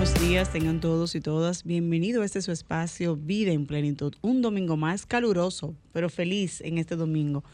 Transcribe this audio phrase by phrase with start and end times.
[0.00, 1.64] Buenos días, tengan todos y todas.
[1.64, 4.14] Bienvenido a este su espacio Vida en Plenitud.
[4.22, 7.44] Un domingo más caluroso, pero feliz en este domingo.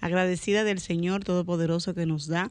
[0.00, 2.50] Agradecida del Señor Todopoderoso que nos da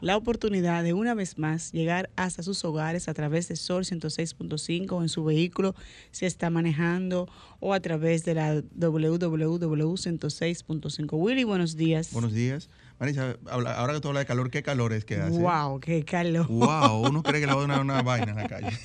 [0.00, 4.90] la oportunidad de una vez más llegar hasta sus hogares a través de Sol 106.5
[4.90, 5.76] o en su vehículo
[6.10, 7.28] si está manejando
[7.60, 11.08] o a través de la www.106.5.
[11.12, 12.12] Willy, buenos días.
[12.12, 12.68] Buenos días.
[12.98, 15.38] Marisa, ahora que tú hablas de calor, ¿qué calor es que hace?
[15.38, 15.78] ¡Wow!
[15.80, 16.48] ¡Qué calor!
[16.48, 17.08] ¡Wow!
[17.08, 18.76] Uno cree que la va a dar una, vaina en la calle.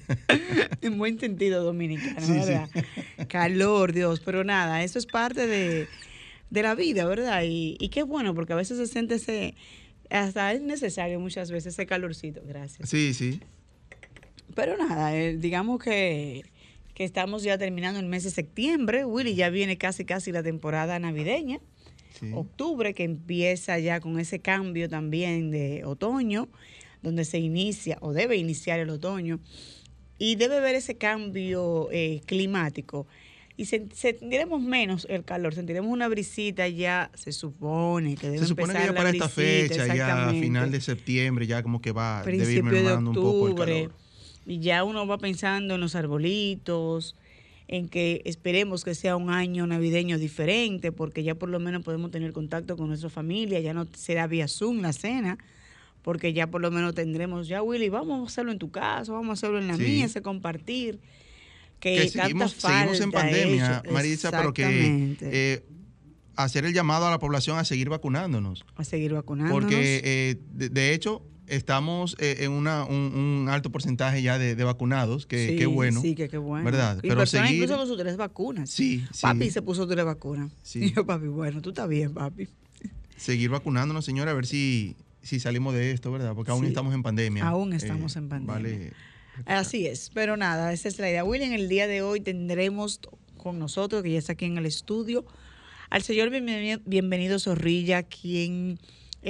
[0.80, 2.70] en buen sentido dominicano, ¿verdad?
[3.28, 4.20] Calor, Dios.
[4.20, 5.88] Pero nada, eso es parte de,
[6.50, 7.42] la vida, ¿verdad?
[7.44, 9.56] Y, y qué bueno, porque a veces se siente ese
[10.10, 12.42] hasta es necesario muchas veces ese calorcito.
[12.44, 12.88] Gracias.
[12.88, 13.40] Sí, sí.
[14.54, 16.44] Pero nada, eh, digamos que,
[16.94, 19.04] que, estamos ya terminando el mes de septiembre.
[19.04, 21.60] Willy, ya viene casi, casi la temporada navideña.
[22.32, 26.48] Octubre, que empieza ya con ese cambio también de otoño,
[27.02, 29.40] donde se inicia o debe iniciar el otoño.
[30.18, 33.06] Y debe ver ese cambio eh, climático
[33.58, 38.72] y sentiremos menos el calor, sentiremos una brisita ya, se supone que debe Se supone
[38.72, 42.52] que ya para esta fecha, ya a final de septiembre, ya como que va, debe
[42.52, 43.92] ir mermando un poco el calor.
[44.46, 47.16] Y ya uno va pensando en los arbolitos,
[47.68, 52.10] en que esperemos que sea un año navideño diferente, porque ya por lo menos podemos
[52.10, 55.36] tener contacto con nuestra familia, ya no será vía Zoom la cena,
[56.02, 59.28] porque ya por lo menos tendremos, ya Willy, vamos a hacerlo en tu casa, vamos
[59.28, 60.98] a hacerlo en la mía, ese compartir
[61.78, 65.62] que, seguimos, seguimos, en pandemia, Marisa, pero que eh,
[66.36, 68.64] hacer el llamado a la población a seguir vacunándonos.
[68.76, 69.60] A seguir vacunándonos.
[69.60, 75.56] Porque eh, de, hecho estamos eh, en una, un, alto porcentaje ya de, vacunados, que
[75.56, 76.00] qué bueno.
[76.00, 76.64] Sí, que qué bueno.
[76.64, 76.98] ¿Verdad?
[76.98, 77.62] Y pero personas seguir...
[77.62, 78.70] incluso con sus tres vacunas.
[78.70, 80.52] Sí, Papi se puso tres vacunas.
[80.62, 80.78] Sí.
[80.88, 82.48] Y yo, papi, bueno, tú estás bien, papi.
[83.16, 86.34] Seguir vacunándonos, señora, a ver si, si salimos de esto, ¿verdad?
[86.34, 87.46] Porque aún estamos en pandemia.
[87.46, 88.54] Aún estamos en pandemia.
[88.54, 88.92] Vale
[89.44, 91.24] Así es, pero nada, esa es la idea.
[91.24, 93.00] William, el día de hoy tendremos
[93.36, 95.24] con nosotros, que ya está aquí en el estudio,
[95.90, 98.78] al señor bienvenido, Zorrilla, quien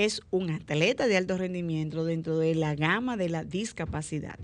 [0.05, 4.39] es un atleta de alto rendimiento dentro de la gama de la discapacidad.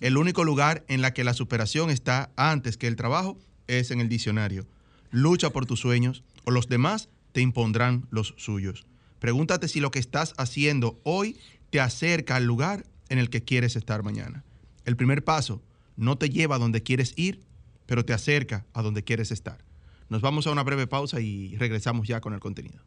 [0.01, 4.01] El único lugar en la que la superación está antes que el trabajo es en
[4.01, 4.67] el diccionario.
[5.11, 8.85] Lucha por tus sueños o los demás te impondrán los suyos.
[9.19, 11.37] Pregúntate si lo que estás haciendo hoy
[11.69, 14.43] te acerca al lugar en el que quieres estar mañana.
[14.85, 15.61] El primer paso
[15.95, 17.41] no te lleva a donde quieres ir,
[17.85, 19.63] pero te acerca a donde quieres estar.
[20.09, 22.83] Nos vamos a una breve pausa y regresamos ya con el contenido.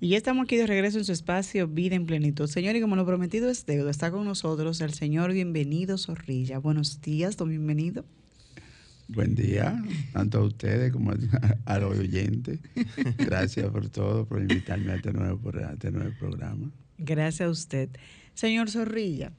[0.00, 2.46] Y ya estamos aquí de regreso en su espacio Vida en Plenitud.
[2.46, 6.58] Señor, y como lo prometido es deuda, está con nosotros el señor Bienvenido Zorrilla.
[6.58, 8.04] Buenos días, don Bienvenido.
[9.08, 11.10] Buen día, tanto a ustedes como
[11.64, 12.60] a, los oyentes.
[13.16, 16.70] Gracias por todo, por invitarme a este nuevo, a este nuevo programa.
[16.98, 17.88] Gracias a usted.
[18.34, 19.32] Señor Zorrilla,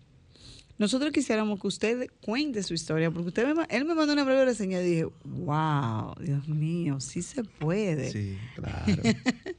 [0.78, 4.44] Nosotros quisiéramos que usted cuente su historia, porque usted me, él me mandó una breve
[4.44, 8.12] reseña y dije, wow, Dios mío, sí se puede.
[8.12, 9.04] Sí, claro.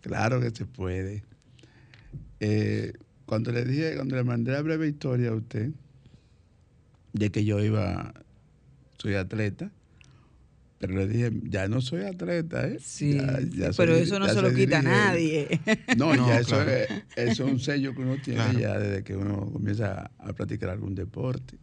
[0.00, 1.22] claro que se puede.
[2.40, 2.92] Eh,
[3.26, 5.70] cuando le dije, cuando le mandé la breve historia a usted,
[7.12, 8.14] de que yo iba,
[8.98, 9.70] soy atleta,
[10.78, 12.78] pero le dije, ya no soy atleta, ¿eh?
[12.80, 13.18] Sí,
[13.76, 15.60] pero eso no se lo quita a nadie.
[15.96, 16.62] No, ya eso,
[17.16, 21.58] es, un sello que uno tiene ya desde que uno comienza a, practicar algún deporte.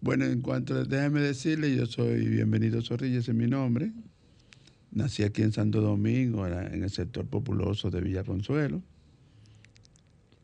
[0.00, 3.92] Bueno, en cuanto, déjeme decirle, yo soy Bienvenido Zorrilla, ese es mi nombre.
[4.92, 8.82] Nací aquí en Santo Domingo, en el sector populoso de Villa Consuelo,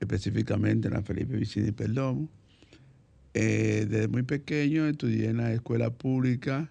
[0.00, 2.28] específicamente en la Felipe Vicini Perdomo.
[3.34, 6.70] Eh, desde muy pequeño estudié en la escuela pública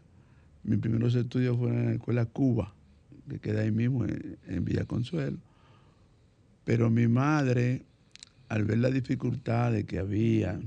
[0.64, 2.74] mis primeros estudios fueron en la escuela Cuba,
[3.28, 5.38] que queda ahí mismo en, Villa Consuelo.
[6.66, 7.84] Pero mi madre,
[8.48, 10.60] al ver la dificultad de que había,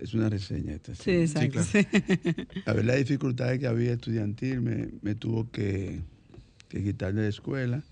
[0.00, 0.94] es una reseña esta.
[0.94, 1.60] Sí, exacto.
[2.66, 6.00] Al ver la dificultad que había estudiantil, me, tuvo que,
[6.68, 7.82] que quitar de la escuela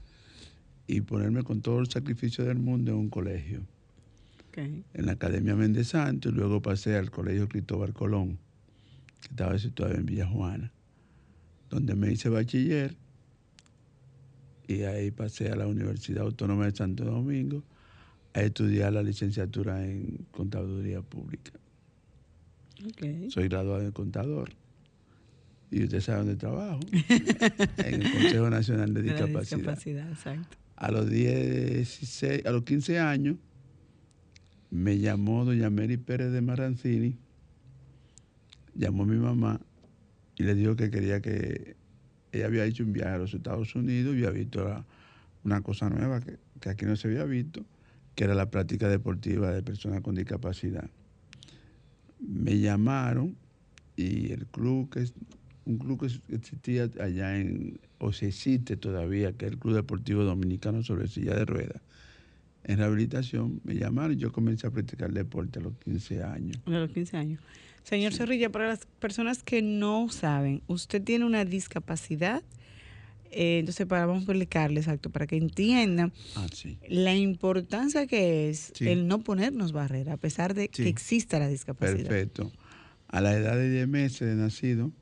[0.86, 3.60] y ponerme con todo el sacrificio del mundo en un colegio.
[4.56, 8.38] En la Academia Méndez Santo y luego pasé al Colegio Cristóbal Colón
[9.20, 10.72] que estaba situado en Villa Juana,
[11.70, 12.96] donde me hice bachiller
[14.66, 17.62] y ahí pasé a la Universidad Autónoma de Santo Domingo
[18.34, 21.52] a estudiar la licenciatura en Contaduría Pública.
[23.30, 24.50] Soy graduado de contador.
[25.70, 26.80] Y usted sabe dónde trabajo.
[27.78, 30.16] en el Consejo Nacional de Discapacidad.
[30.76, 33.36] A los 16, a los 15 años
[34.70, 37.18] me llamó doña Mary Pérez de Marrancini
[38.78, 39.60] llamó a mi mamá
[40.36, 41.76] y le dijo que quería que
[42.32, 44.84] ella había hecho un viaje a los Estados Unidos y había visto
[45.44, 46.38] una cosa nueva que,
[46.68, 47.64] aquí no se había visto,
[48.14, 50.88] que era la práctica deportiva de personas con discapacidad.
[52.20, 53.36] Me llamaron
[53.96, 55.12] y el club, que es
[55.64, 60.24] un club que existía allá en, o se existe todavía, que es el Club Deportivo
[60.24, 61.82] Dominicano sobre silla de ruedas,
[62.64, 66.58] en rehabilitación, me llamaron y yo comencé a practicar deporte a los 15 años.
[66.66, 67.40] A los 15 años.
[67.82, 72.42] Señor Zorrilla, para las personas que no saben, usted tiene una discapacidad.
[73.30, 76.46] Eh, entonces, para vamos a explicarle exacto, para que entiendan ah,
[76.88, 81.96] la importancia que es el no ponernos barrera, a pesar de que exista la discapacidad.
[81.96, 82.52] Perfecto.
[83.08, 84.92] A la edad de 10 meses de nacido,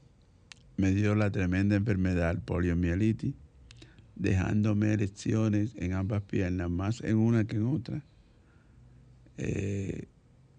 [0.76, 3.34] me dio la tremenda enfermedad, poliomielitis,
[4.14, 8.04] dejándome lesiones en ambas piernas, más en una que en otra.
[9.38, 10.06] Eh,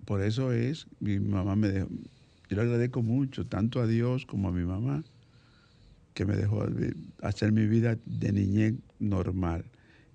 [0.05, 1.89] por eso es, mi mamá me dejó,
[2.49, 5.03] yo le agradezco mucho, tanto a Dios como a mi mamá,
[6.17, 6.65] que me dejó
[7.21, 9.65] hacer mi vida de niñez normal.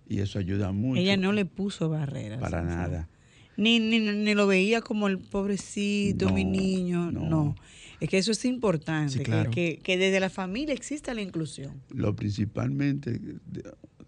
[0.09, 1.01] Y eso ayuda mucho.
[1.01, 2.41] Ella no le puso barreras.
[2.41, 3.09] Para nada.
[3.57, 7.13] Ni, ni, lo veía como el pobrecito, mi niño.
[7.13, 7.55] No.
[8.01, 11.81] Es que eso es importante, que, que, desde la familia exista la inclusión.
[11.95, 13.21] Lo principalmente,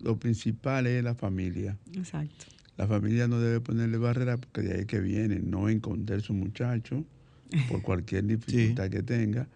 [0.01, 1.79] lo principal es la familia.
[1.93, 2.47] Exacto.
[2.77, 7.05] La familia no debe ponerle barreras porque de ahí que viene, no encontrar su muchacho
[7.69, 9.47] por cualquier dificultad que tenga,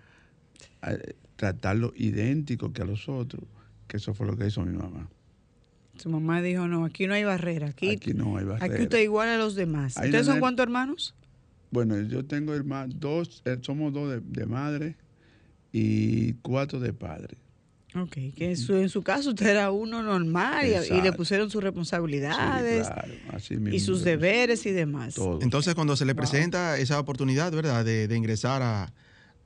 [1.39, 3.45] tratarlo idéntico que a los otros,
[3.87, 5.09] que eso fue lo que hizo mi mamá.
[5.97, 8.75] Su mamá dijo, no, aquí no hay barrera, aquí, no hay barrera.
[8.75, 9.95] Aquí usted igual a los demás.
[9.97, 11.15] ¿Ustedes son cuántos hermanos?
[11.71, 14.97] Bueno, yo tengo hermanos, dos, eh, somos dos de, madre
[15.73, 17.37] y cuatro de padre.
[17.95, 21.63] Ok, que en su, en su caso usted era uno normal y, le pusieron sus
[21.63, 22.89] responsabilidades
[23.71, 25.17] y sus deberes y demás.
[25.41, 28.93] Entonces, cuando se le presenta esa oportunidad, ¿verdad?, de, ingresar a,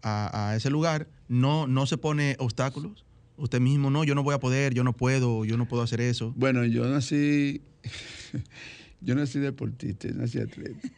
[0.02, 3.04] a, ese lugar, no, no se pone obstáculos.
[3.37, 6.00] Usted mismo, no, yo no voy a poder, yo no puedo, yo no puedo hacer
[6.00, 6.32] eso.
[6.37, 7.62] Bueno, yo nací,
[9.00, 10.88] yo nací deportista, nací atleta.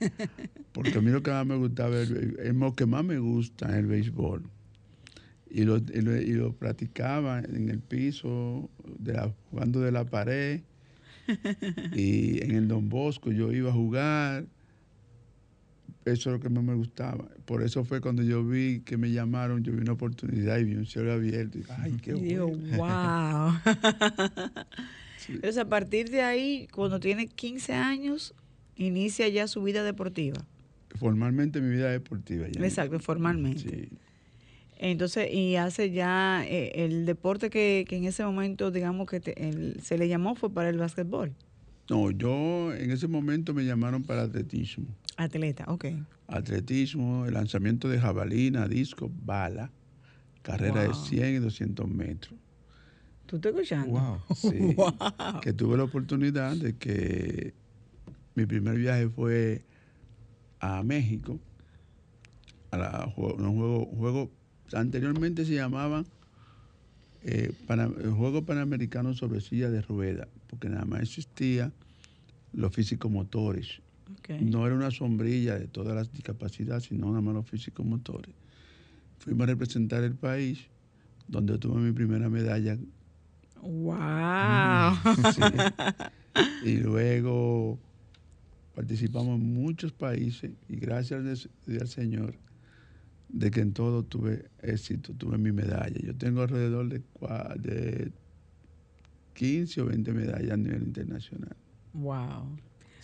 [0.73, 3.87] Porque a mí lo que más me gustaba, lo que más me gusta es el
[3.87, 4.51] béisbol
[5.55, 8.69] y lo, y lo, practicaba en el piso,
[8.99, 10.63] de jugando de la pared.
[11.95, 14.47] y en el Don Bosco yo iba a jugar.
[16.05, 17.25] Eso es lo que más me gustaba.
[17.47, 20.75] Por eso fue cuando yo vi que me llamaron, yo vi una oportunidad y vi
[20.75, 21.59] un cielo abierto.
[21.59, 22.49] Y, Ay, qué bueno.
[22.77, 23.55] wow.
[25.29, 28.35] Entonces, a partir de ahí, cuando tiene 15 años,
[28.77, 30.45] inicia ya su vida deportiva.
[30.97, 32.63] Formalmente mi vida deportiva ya.
[32.63, 33.61] Exacto, formalmente.
[33.61, 33.89] Sí.
[34.77, 39.21] Entonces, y hace ya eh, el deporte que, en ese momento, digamos, que
[39.83, 41.33] se le llamó fue para el básquetbol.
[41.89, 44.87] No, yo en ese momento me llamaron para atletismo.
[45.17, 45.87] Atleta, ok.
[46.27, 49.71] Atletismo, el lanzamiento de jabalina, disco, bala,
[50.43, 52.39] carrera de 100 y 200 metros.
[53.27, 53.93] ¿Tú te escuchando?
[53.93, 54.21] Wow.
[54.35, 54.77] Sí.
[55.43, 57.55] Que tuve la oportunidad de que
[58.35, 59.65] mi primer viaje fue
[60.61, 61.39] a México,
[62.71, 64.31] a la, un juego, juego,
[64.73, 66.07] anteriormente se llamaban
[67.23, 71.73] eh, el Juego Panamericano sobre silla de ruedas, porque nada más existía
[72.53, 73.81] los físicos motores.
[74.41, 78.35] No era una sombrilla de todas las discapacidades, sino nada más los físicos motores.
[79.19, 80.67] Fuimos a representar el país,
[81.29, 82.79] donde tuve mi primera medalla.
[83.63, 84.97] ¡Wow!
[86.65, 87.79] Y luego
[88.75, 92.35] participamos en muchos países y gracias al Señor
[93.29, 95.99] de que en todo tuve éxito, tuve mi medalla.
[96.01, 97.03] Yo tengo alrededor de,
[97.61, 98.13] de
[99.35, 101.57] 15 o 20 medallas a nivel internacional.
[101.93, 102.57] Wow.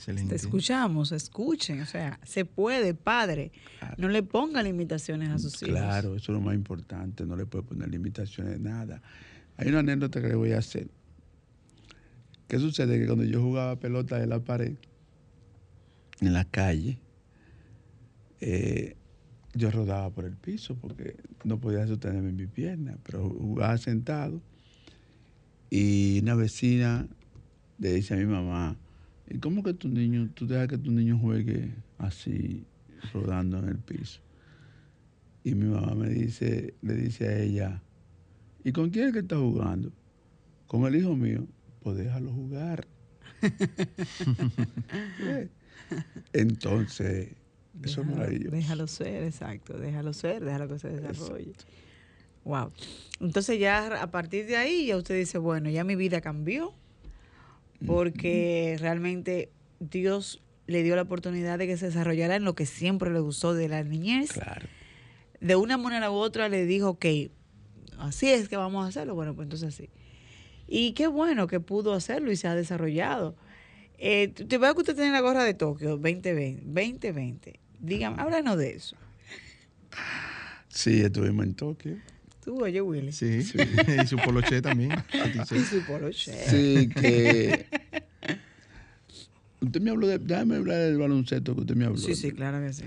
[0.04, 3.52] Te escuchamos, escuchen, o sea, se puede, padre.
[3.98, 5.74] No le ponga limitaciones a sus hijos.
[5.74, 9.02] Claro, eso es lo más importante, no le puede poner limitaciones de nada.
[9.56, 10.88] Hay una anécdota que le voy a hacer.
[12.48, 12.98] ¿Qué sucede?
[12.98, 14.76] Que cuando yo jugaba pelota de la pared,
[16.20, 16.98] en la calle,
[18.40, 18.96] eh,
[19.54, 24.40] yo rodaba por el piso porque no podía sostenerme en mi pierna, pero jugaba sentado.
[25.68, 27.06] Y una vecina
[27.78, 28.76] le dice a mi mamá,
[29.30, 32.64] ¿y cómo que tu niño, tú dejas que tu niño juegue así,
[33.14, 34.20] rodando en el piso?
[35.44, 37.82] Y mi mamá me dice, le dice a ella,
[38.64, 39.92] ¿y con quién es que está jugando?
[40.66, 41.46] Con el hijo mío.
[41.82, 42.86] Pues déjalo jugar.
[46.34, 47.30] Entonces,
[47.82, 48.54] eso es maravilloso.
[48.54, 49.78] Déjalo ser, exacto.
[49.78, 51.54] Déjalo ser, déjalo que se desarrolle.
[52.44, 52.72] Wow.
[53.20, 56.74] Entonces ya a partir de ahí ya usted dice, bueno, ya mi vida cambió
[57.86, 63.10] porque realmente Dios le dio la oportunidad de que se desarrollara en lo que siempre
[63.10, 64.32] le gustó de la niñez.
[64.32, 64.66] Claro.
[65.40, 67.06] De una manera u otra le dijo, ok,
[67.98, 69.14] así es que vamos a hacerlo.
[69.14, 69.90] Bueno, pues entonces sí.
[70.68, 73.34] Y qué bueno que pudo hacerlo y se ha desarrollado.
[73.98, 76.62] Eh, te veo que usted tiene la gorra de Tokio 2020.
[76.64, 77.60] 2020.
[77.80, 78.96] Dígame, háblanos de eso.
[80.68, 81.96] Sí, estuvimos en Tokio.
[82.44, 83.12] ¿Tú, oye, Willy?
[83.12, 83.58] Sí, sí.
[84.02, 84.92] y su poloche también.
[85.50, 86.32] y su poloche.
[86.48, 87.66] Sí, que...
[89.60, 90.18] Usted me habló de...
[90.18, 91.98] Déjame hablar del baloncesto que usted me habló.
[91.98, 92.84] Sí, sí, claro que sí.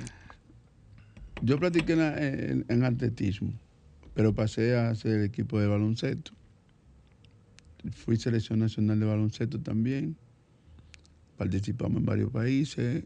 [1.41, 3.53] Yo practiqué en, en atletismo,
[4.15, 6.31] pero pasé a ser el equipo de baloncesto.
[7.91, 10.15] Fui selección nacional de baloncesto también
[11.37, 13.03] participamos en varios países.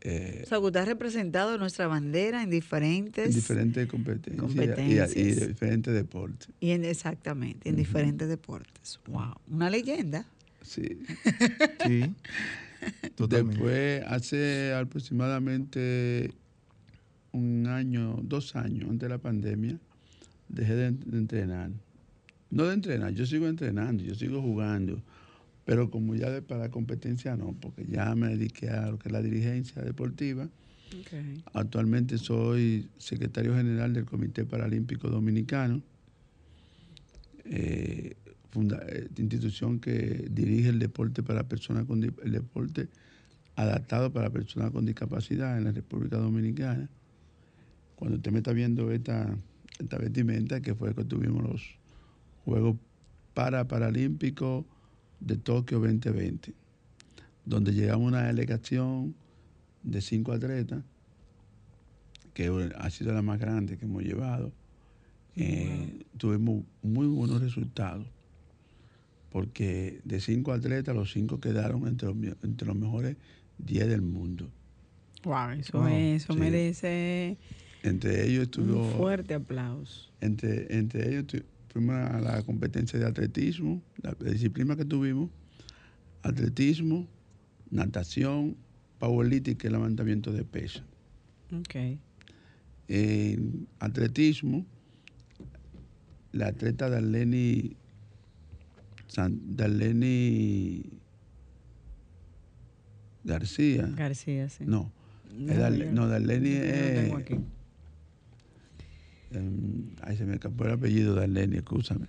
[0.00, 5.92] Eh, o sea, usted ha representado nuestra bandera en diferentes, en diferentes competencias, Y, diferentes
[5.92, 6.48] deportes.
[6.60, 9.00] Y en, exactamente, en diferentes deportes.
[9.06, 10.24] Wow, una leyenda.
[10.62, 11.00] Sí.
[11.86, 12.14] sí.
[13.28, 16.30] Después, hace aproximadamente
[17.32, 19.78] un año, dos años antes de la pandemia,
[20.48, 21.70] dejé de entrenar.
[22.50, 25.02] No de entrenar, yo sigo entrenando, yo sigo jugando
[25.68, 29.12] pero como ya de, para competencia no, porque ya me dediqué a lo que es
[29.12, 30.48] la dirigencia deportiva.
[31.52, 35.82] Actualmente soy secretario general del Comité Paralímpico Dominicano,
[37.44, 38.16] eh,
[38.54, 42.88] eh, institución que dirige el deporte para personas con el deporte
[43.54, 46.88] adaptado para personas con discapacidad en la República Dominicana.
[47.94, 49.36] Cuando usted me está viendo esta,
[49.78, 51.62] esta vestimenta, que fue que tuvimos los
[52.46, 52.78] Juegos
[53.34, 54.64] para Paralímpicos
[55.20, 56.54] de Tokio 2020,
[57.44, 59.14] donde llegamos a una delegación
[59.82, 60.82] de cinco atletas,
[62.34, 64.52] que ha sido la más grande que hemos llevado.
[65.34, 68.06] Eh, tuvimos muy buenos resultados,
[69.30, 73.16] porque de cinco atletas, los cinco quedaron entre los, entre los mejores
[73.58, 74.50] 10 del mundo.
[75.24, 77.38] Wow, eso, merece
[77.82, 80.10] entre ellos estuvo, un fuerte aplauso.
[80.20, 81.26] Entre, entre ellos
[81.68, 85.30] fuimos a la competencia de atletismo, la, disciplina que tuvimos,
[86.22, 87.06] atletismo,
[87.70, 88.56] natación,
[88.98, 90.82] powerlifting, que es levantamiento de peso.
[91.60, 91.98] Okay.
[92.88, 94.64] En atletismo,
[96.32, 97.76] la atleta Darlene,
[99.16, 100.84] Darlene
[103.24, 103.86] García.
[103.94, 104.64] García, sí.
[104.66, 104.90] No,
[105.36, 107.12] no, Darlene es...
[109.30, 112.06] Em, ay, se me escapó el apellido de Arlene, escúchame.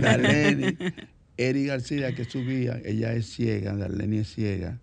[0.00, 0.76] Darlene,
[1.36, 4.80] Eri García, que subía, ella es ciega, Darlene es ciega,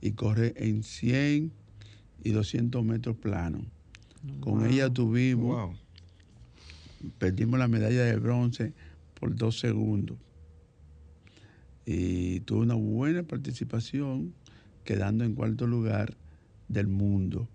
[0.00, 1.52] y corre en 100
[2.22, 3.64] y 200 metros plano.
[4.40, 5.78] Con ella tuvimos,
[7.18, 8.72] perdimos la medalla de bronce
[9.18, 10.16] por dos segundos.
[11.86, 14.32] Y tuvo una buena participación,
[14.84, 16.16] quedando en cuarto lugar
[16.68, 17.48] del mundo.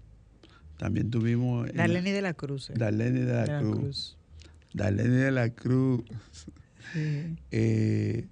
[0.80, 1.70] También tuvimos...
[1.74, 2.70] Darlene de la Cruz.
[2.70, 2.74] Eh.
[2.78, 4.18] Darlene de la, Cruz.
[4.74, 6.04] Darlene de la Cruz.
[7.52, 8.26] Eh,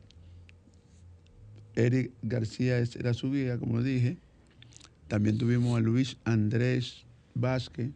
[1.75, 4.17] Eric García era su guía, como dije.
[5.09, 7.91] También tuvimos a Luis Andrés Vázquez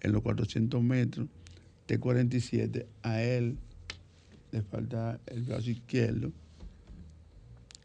[0.00, 1.28] en los 400 metros,
[1.86, 2.86] T47.
[3.04, 3.56] A él
[4.50, 6.32] le falta el brazo izquierdo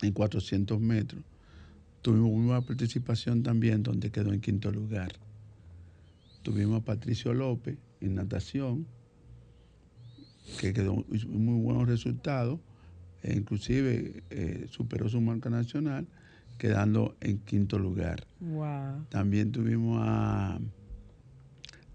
[0.02, 1.22] en 400 metros.
[2.02, 5.12] Tuvimos una participación también donde quedó en quinto lugar.
[6.44, 8.88] Tuvimos a Patricio López en natación,
[10.60, 12.60] que quedó muy buenos resultados,
[13.22, 16.08] e inclusive eh, superó su marca nacional,
[16.58, 18.26] quedando en quinto lugar.
[19.10, 20.60] También tuvimos a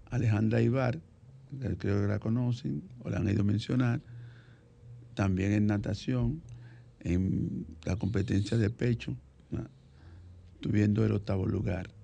[0.09, 0.99] Alejandra Ibar,
[1.59, 4.01] que creo que la conocen o la han ido a mencionar,
[5.13, 6.41] también en natación,
[6.99, 9.15] en la competencia de pecho,
[10.59, 11.96] tuviendo el octavo lugar.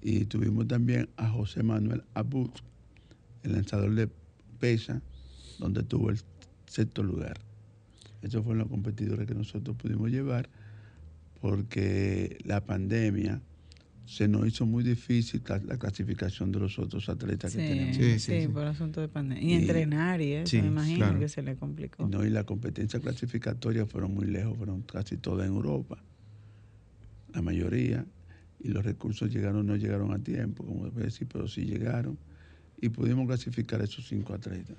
[0.00, 2.50] Y tuvimos también a José Manuel Abud,
[3.42, 4.08] el lanzador de
[4.58, 5.02] pesa,
[5.58, 6.18] donde tuvo el
[6.66, 7.38] sexto lugar.
[8.22, 10.48] Esos fueron los competidores que nosotros pudimos llevar
[11.40, 13.40] porque la pandemia
[14.06, 17.96] se nos hizo muy difícil la clasificación de los otros atletas que tenemos.
[17.96, 19.44] Sí, sí, por asunto de pandemia.
[19.44, 22.08] Y, entrenar y eso, me imagino que se le complicó.
[22.08, 26.02] No, y la competencia clasificatoria fueron muy lejos, fueron casi todas en Europa
[27.34, 28.06] la mayoría,
[28.60, 32.18] y los recursos llegaron, no llegaron a tiempo, como debe decir, pero sí llegaron,
[32.80, 34.76] y pudimos clasificar esos cinco atletas.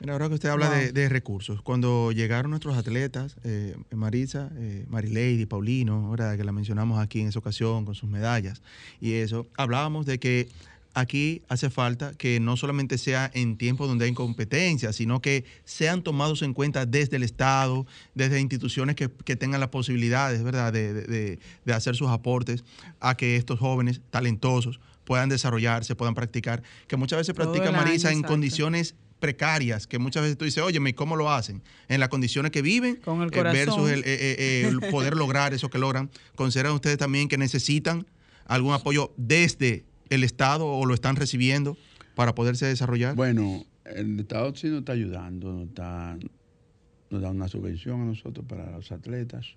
[0.00, 5.44] Mira, ahora que usted habla de, recursos, cuando llegaron nuestros atletas, eh, Marisa, eh, Marilady,
[5.44, 8.62] Paulino, ahora que la mencionamos aquí en esa ocasión con sus medallas
[8.98, 10.48] y eso, hablábamos de que
[10.94, 16.02] aquí hace falta que no solamente sea en tiempos donde hay incompetencia, sino que sean
[16.02, 21.38] tomados en cuenta desde el Estado, desde instituciones que, tengan las posibilidades, ¿verdad?, de,
[21.72, 22.64] hacer sus aportes
[22.98, 28.22] a que estos jóvenes talentosos puedan desarrollarse, puedan practicar, que muchas veces practican Marisa en
[28.22, 31.62] condiciones precarias, que muchas veces tú dices, oye, ¿cómo lo hacen?
[31.88, 35.54] En las condiciones que viven Con el eh, versus el, eh, eh, el poder lograr
[35.54, 36.10] eso que logran.
[36.34, 38.06] ¿Consideran ustedes también que necesitan
[38.46, 41.76] algún apoyo desde el Estado o lo están recibiendo
[42.14, 43.14] para poderse desarrollar?
[43.14, 46.18] Bueno, el Estado sí nos está ayudando, nos, está,
[47.08, 49.54] nos da una subvención a nosotros para los atletas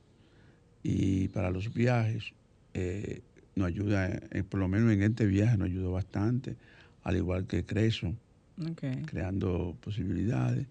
[0.83, 2.33] y para los viajes.
[2.73, 3.21] Eh,
[3.55, 6.55] nos ayuda, eh, por lo menos en este viaje nos ayudó bastante,
[7.03, 8.15] al igual que Creso,
[9.05, 10.67] creando posibilidades.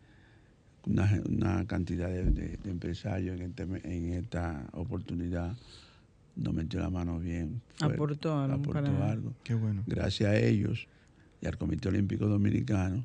[0.85, 5.57] Una, cantidad de, empresarios en, este, en esta oportunidad
[6.37, 7.61] nos metió la mano bien.
[7.81, 9.35] aportó algo.
[9.42, 9.83] Qué bueno.
[9.87, 10.88] Gracias a ellos
[11.40, 13.05] y al Comité Olímpico Dominicano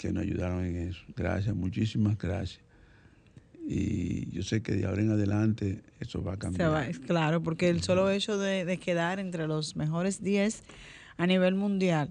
[0.00, 1.00] que nos ayudaron en eso.
[1.14, 2.62] Gracias, muchísimas gracias.
[3.66, 6.98] Y yo sé que de ahora en adelante eso va a cambiar.
[7.00, 10.62] claro, porque el solo hecho de, quedar entre los mejores 10
[11.18, 12.10] a nivel mundial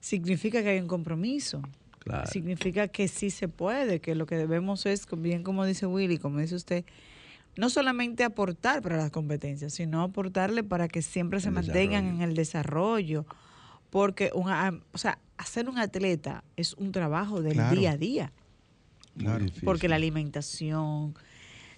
[0.00, 1.62] significa que hay un compromiso.
[2.00, 2.30] Claro.
[2.30, 6.38] Significa que sí se puede, que lo que debemos es, bien como dice Willy, como
[6.40, 6.84] dice usted,
[7.56, 12.34] no solamente aportar para las competencias, sino aportarle para que siempre se mantengan en el
[12.34, 13.26] desarrollo.
[13.90, 18.32] Porque una, o sea, hacer un atleta es un trabajo del día a día.
[19.64, 21.14] Porque la alimentación,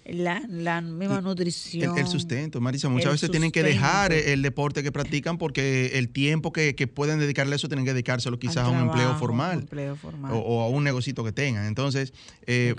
[0.05, 1.97] la, misma nutrición.
[1.97, 2.87] El, sustento, Marisa.
[2.89, 7.53] Muchas veces tienen que dejar el, deporte que practican porque el tiempo que, pueden dedicarle
[7.53, 9.67] a eso tienen que dedicárselo quizás a un empleo formal.
[10.31, 11.65] O, a un negocito que tengan.
[11.65, 12.13] Entonces,
[12.45, 12.75] eh,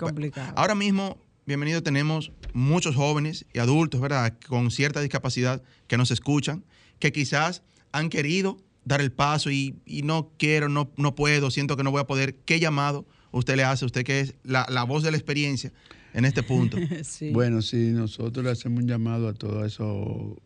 [0.55, 6.65] ahora mismo bienvenido, tenemos muchos jóvenes y adultos, ¿verdad?, con cierta discapacidad que nos escuchan,
[6.99, 7.63] que quizás
[7.93, 12.01] han querido dar el paso y, no quiero, no, no puedo, siento que no voy
[12.01, 12.37] a poder.
[12.47, 13.85] ¿Qué llamado usted le hace?
[13.85, 15.73] Usted que es la, voz de la experiencia
[16.15, 16.79] en este punto.
[17.33, 20.37] Bueno, sí, nosotros le hacemos un llamado a todos esos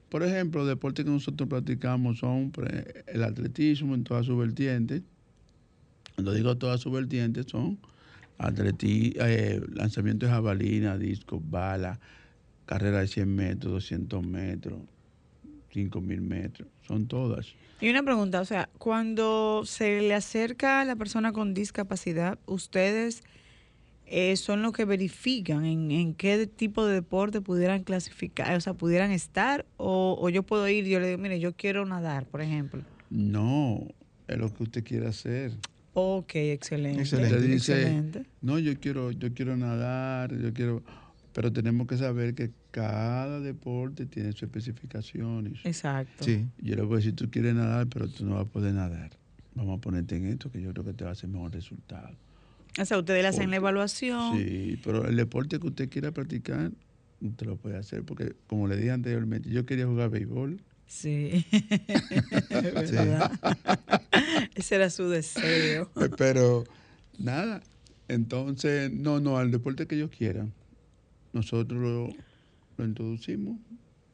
[0.09, 2.51] Por ejemplo, los deportes que nosotros practicamos son
[3.07, 5.01] el atletismo en todas sus vertientes.
[6.15, 7.79] Cuando digo todas sus vertientes, son
[8.81, 11.99] eh, lanzamiento de jabalina, disco, bala,
[12.65, 14.79] carrera de 100 metros, 200 metros,
[15.71, 17.47] 5000 metros, son todas.
[17.81, 23.23] Y una pregunta, o sea, cuando se le acerca a la persona con discapacidad, ustedes
[24.05, 29.11] eh, son los que verifican en, qué tipo de deporte pudieran clasificar, o sea, pudieran
[29.11, 32.81] estar, o, yo puedo ir, yo le digo, mire, yo quiero nadar, por ejemplo.
[33.09, 33.87] No,
[34.27, 35.51] es lo que usted quiere hacer.
[35.93, 37.01] Ok, excelente.
[37.01, 38.25] Excelente.
[38.41, 40.83] No, yo quiero, yo quiero nadar, yo quiero,
[41.33, 45.59] pero tenemos que saber que cada deporte tiene sus especificaciones.
[45.63, 46.23] Exacto.
[46.23, 46.47] Sí.
[46.59, 49.11] Yo le voy a decir, tú quieres nadar, pero tú no vas a poder nadar.
[49.55, 52.15] Vamos a ponerte en esto, que yo creo que te va a hacer mejor resultado.
[52.79, 54.37] O sea, ustedes le hacen la evaluación.
[54.37, 56.71] Sí, pero el deporte que usted quiera practicar,
[57.21, 60.61] usted lo puede hacer, porque como le dije anteriormente, yo quería jugar béisbol.
[60.85, 61.45] Sí.
[64.55, 65.89] Ese era su deseo.
[66.17, 66.63] Pero
[67.17, 67.61] nada,
[68.07, 70.53] entonces, no, no, al deporte que ellos quieran,
[71.33, 71.79] nosotros
[72.77, 73.57] lo, introducimos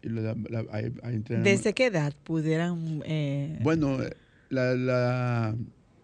[0.02, 0.48] y le damos,
[1.44, 3.02] ¿Desde qué edad pudieran...?
[3.06, 3.60] Eh...
[3.62, 4.00] Bueno,
[4.50, 5.56] la, la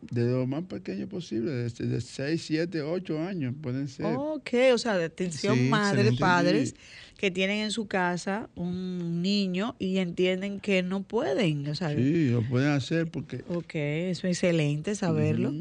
[0.10, 4.08] de lo más pequeño posible, desde de 6, 7, 8 años pueden ser.
[4.18, 6.76] Ok, o sea, atención madres, padres
[7.18, 11.68] que tienen en su casa un niño y entienden que no pueden.
[11.68, 13.44] O sea, sí, lo pueden hacer porque...
[13.48, 15.54] Ok, eso es excelente saberlo.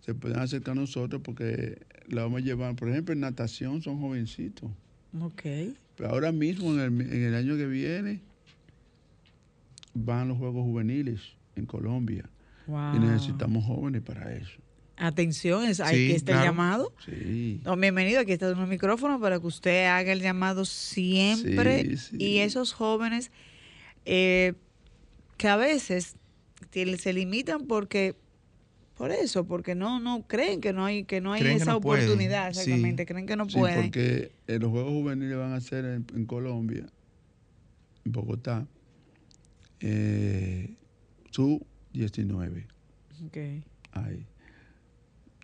[0.00, 1.78] Se pueden acercar a nosotros porque
[2.14, 4.70] la vamos a llevar, por ejemplo, en natación son jovencitos.
[5.20, 5.42] Ok.
[5.96, 8.20] Pero ahora mismo, en el, en el año que viene,
[9.94, 11.20] van los Juegos Juveniles
[11.56, 12.28] en Colombia.
[12.66, 14.60] Y necesitamos jóvenes para eso.
[14.96, 16.94] Atención, es, ahí que está el llamado.
[17.04, 17.60] Sí.
[17.78, 21.96] bienvenido, aquí está un micrófono para que usted haga el llamado siempre.
[22.12, 23.30] Y esos jóvenes
[24.04, 24.54] eh,
[25.36, 26.14] que a veces
[26.70, 28.14] se limitan porque
[29.02, 33.04] por eso, porque no no creen que no hay que no hay esa oportunidad, exactamente,
[33.04, 33.86] creen que no pueden.
[33.86, 36.86] porque eh, los Juegos Juveniles van a ser en, Colombia,
[38.04, 38.64] en Bogotá,
[39.80, 40.76] eh,
[41.32, 42.68] su 19.
[43.26, 43.38] Ok.
[43.90, 44.24] Ahí.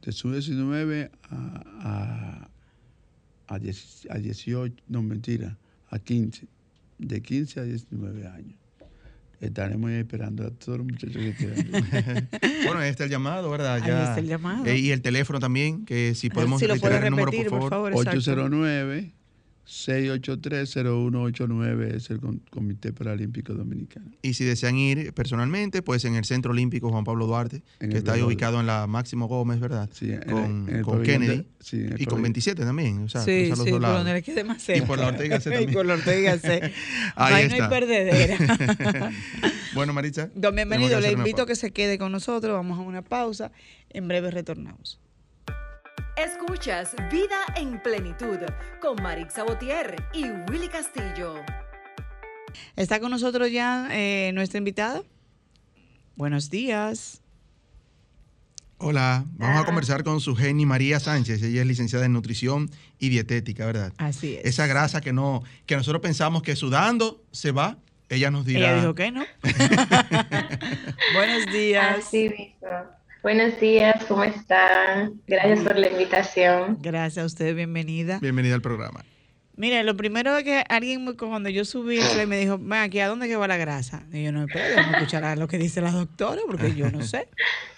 [0.05, 2.49] De su 19 a,
[3.49, 6.47] a, a, 18, no mentira, a 15.
[6.99, 8.58] De 15 a 19 años.
[9.41, 12.29] Estaremos esperando a todos los muchachos que quieran.
[12.65, 13.79] bueno, ahí está el llamado, ¿verdad?
[13.87, 13.99] Ya.
[13.99, 14.67] Ahí está el llamado.
[14.67, 17.93] Eh, y el teléfono también, que si podemos si el número, por favor.
[17.95, 19.18] 809
[19.69, 24.11] 683-0189 es el Comité Paralímpico Dominicano.
[24.23, 28.15] Y si desean ir personalmente, pues en el Centro Olímpico Juan Pablo Duarte, que está
[28.15, 29.91] ahí ubicado en la Máximo Gómez, ¿verdad?
[29.93, 31.45] Sí, con, con Kennedy.
[31.71, 33.03] y con 27 también.
[33.03, 34.79] O sea, sí, sí, por donde quede más cerca.
[34.85, 35.71] Y por la Ortega C también.
[35.71, 36.73] y por la Ortega C.
[37.15, 38.39] ahí, no hay perdedera.
[39.75, 40.31] bueno, Maritza.
[40.35, 42.55] Don bienvenido, le invito a que se quede con nosotros.
[42.55, 43.53] Vamos a una pausa.
[43.91, 44.99] En breve retornamos.
[46.19, 48.39] Escuchas Vida en Plenitud
[48.81, 51.37] con Marix Sabotier y Willy Castillo.
[52.75, 55.03] Está con nosotros ya eh, nuestra invitada.
[56.17, 57.23] Buenos días.
[58.79, 61.41] Hola, vamos a conversar con su Sujeni María Sánchez.
[61.41, 63.93] Ella es licenciada en nutrición y dietética, ¿verdad?
[63.99, 64.45] Así es.
[64.45, 67.79] Esa grasa que no, que nosotros pensamos que sudando se va,
[68.09, 68.73] ella nos dirá.
[68.73, 69.25] Ella dijo que no.
[71.15, 71.99] Buenos días.
[71.99, 72.98] Así mismo.
[73.29, 75.21] Buenos días, ¿cómo están?
[75.27, 76.79] Gracias por la invitación.
[76.81, 78.19] Gracias a usted, bienvenida.
[78.21, 79.05] Bienvenida al programa.
[79.55, 83.37] Mire, lo primero es que alguien, cuando yo subí me dijo, aquí, ¿a dónde que
[83.37, 84.05] va la grasa?
[84.15, 87.03] Y yo no, espero, vamos a escuchar lo que dice la doctora, porque yo no
[87.03, 87.29] sé.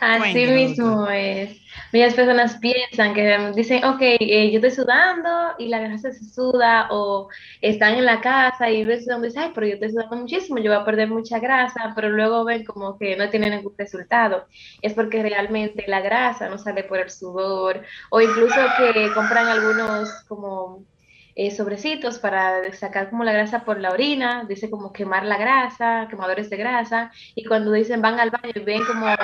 [0.00, 1.62] Así mismo es.
[1.92, 6.88] Muchas personas piensan que dicen, ok, eh, yo estoy sudando y la grasa se suda,
[6.90, 7.28] o
[7.60, 10.58] están en la casa y ven sudando y dicen, ay, pero yo estoy sudando muchísimo,
[10.58, 14.46] yo voy a perder mucha grasa, pero luego ven como que no tienen ningún resultado.
[14.80, 20.10] Es porque realmente la grasa no sale por el sudor, o incluso que compran algunos
[20.28, 20.84] como
[21.34, 26.06] eh, sobrecitos para sacar como la grasa por la orina, dice como quemar la grasa,
[26.10, 29.14] quemadores de grasa, y cuando dicen van al baño y ven como eh,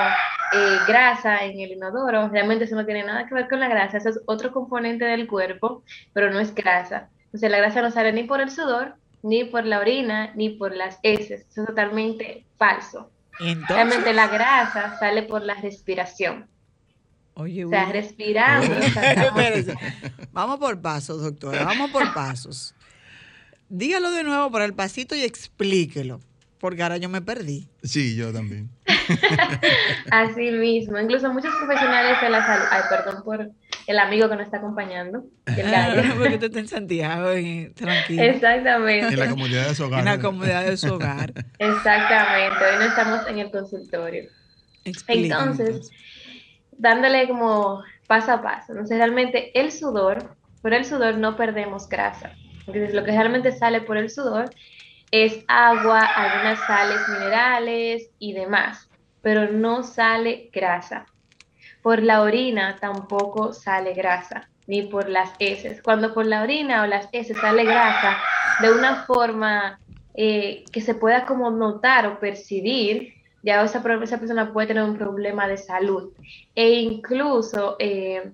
[0.87, 4.09] grasa en el inodoro, realmente eso no tiene nada que ver con la grasa, eso
[4.11, 7.11] es otro componente del cuerpo, pero no es grasa.
[7.27, 10.75] Entonces la grasa no sale ni por el sudor, ni por la orina, ni por
[10.75, 13.11] las heces, eso es totalmente falso.
[13.69, 16.49] Realmente la grasa sale por la respiración.
[17.39, 18.69] Oye, o sea, respirando.
[20.33, 22.75] vamos por pasos, doctora, vamos por pasos.
[23.69, 26.21] Dígalo de nuevo por el pasito y explíquelo,
[26.59, 27.69] porque ahora yo me perdí.
[27.85, 28.69] Sí, yo también.
[30.11, 33.49] Así mismo, incluso muchos profesionales de la salud, ay, perdón por
[33.87, 35.25] el amigo que nos está acompañando.
[35.47, 37.29] El porque tú estás en Santiago,
[37.77, 38.23] tranquilo.
[38.25, 39.15] Exactamente.
[39.15, 40.01] En la comunidad de su hogar.
[40.01, 41.33] En la comunidad de su hogar.
[41.57, 44.25] Exactamente, hoy no estamos en el consultorio.
[44.85, 45.93] Entonces,
[46.79, 48.73] dándole como paso a paso.
[48.73, 52.33] Entonces, realmente el sudor, por el sudor no perdemos grasa.
[52.61, 54.51] Entonces, lo que realmente sale por el sudor
[55.11, 58.91] es agua, algunas sales minerales y demás,
[59.23, 61.07] pero no sale grasa.
[61.83, 65.83] Por la orina tampoco sale grasa, ni por las heces.
[65.83, 68.19] Cuando por la orina o las heces sale grasa
[68.61, 69.81] de una forma
[70.15, 74.97] eh, que se pueda como notar o percibir, ya esa, esa persona puede tener un
[74.97, 76.13] problema de salud.
[76.55, 78.33] E incluso eh,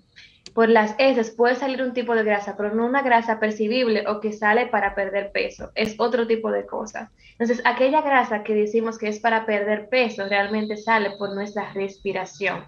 [0.54, 4.20] por las heces puede salir un tipo de grasa, pero no una grasa percibible o
[4.20, 7.10] que sale para perder peso, es otro tipo de cosa.
[7.32, 12.64] Entonces, aquella grasa que decimos que es para perder peso realmente sale por nuestra respiración.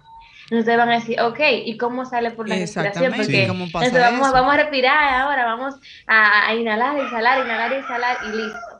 [0.49, 3.13] Entonces van a decir, ok, ¿y cómo sale por la respiración?
[3.13, 5.75] Porque vamos, vamos, a respirar ahora, vamos
[6.07, 8.76] a, a inhalar, exhalar, inhalar, exhalar y listo.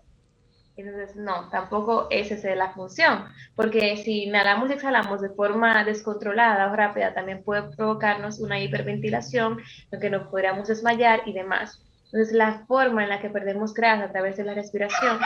[0.77, 6.71] Entonces, no, tampoco esa es la función, porque si inhalamos y exhalamos de forma descontrolada
[6.71, 9.59] o rápida, también puede provocarnos una hiperventilación,
[9.91, 11.83] lo que nos podríamos desmayar y demás.
[12.05, 15.17] Entonces, la forma en la que perdemos grasa a través de la respiración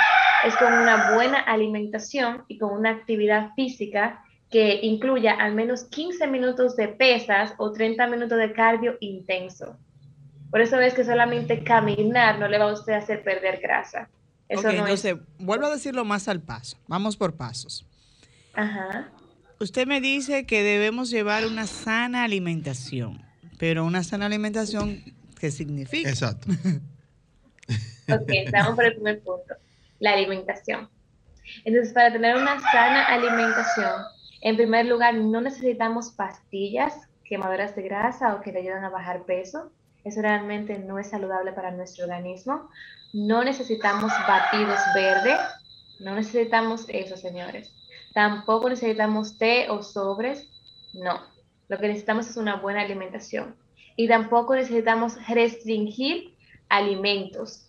[0.45, 6.27] es con una buena alimentación y con una actividad física que incluya al menos 15
[6.27, 9.77] minutos de pesas o 30 minutos de cardio intenso.
[10.49, 14.09] Por eso es que solamente caminar no le va a usted a hacer perder grasa
[14.51, 16.77] entonces, vuelvo a decirlo más al paso.
[16.87, 17.85] Vamos por pasos.
[18.53, 19.11] Ajá.
[19.59, 23.21] Usted me dice que debemos llevar una sana alimentación,
[23.59, 25.03] pero una sana alimentación,
[25.39, 26.09] ¿qué significa?
[26.09, 26.47] Exacto.
[28.11, 29.53] ok, estamos por el primer punto,
[29.99, 30.89] la alimentación.
[31.63, 34.01] Entonces, para tener una sana alimentación,
[34.41, 39.23] en primer lugar, no necesitamos pastillas quemadoras de grasa o que le ayudan a bajar
[39.25, 39.71] peso.
[40.03, 42.69] Eso realmente no es saludable para nuestro organismo.
[43.13, 45.39] No necesitamos batidos verdes,
[45.99, 47.71] no necesitamos eso, señores.
[48.13, 50.47] Tampoco necesitamos té o sobres,
[50.93, 51.21] no.
[51.67, 53.55] Lo que necesitamos es una buena alimentación.
[53.95, 56.35] Y tampoco necesitamos restringir
[56.69, 57.67] alimentos.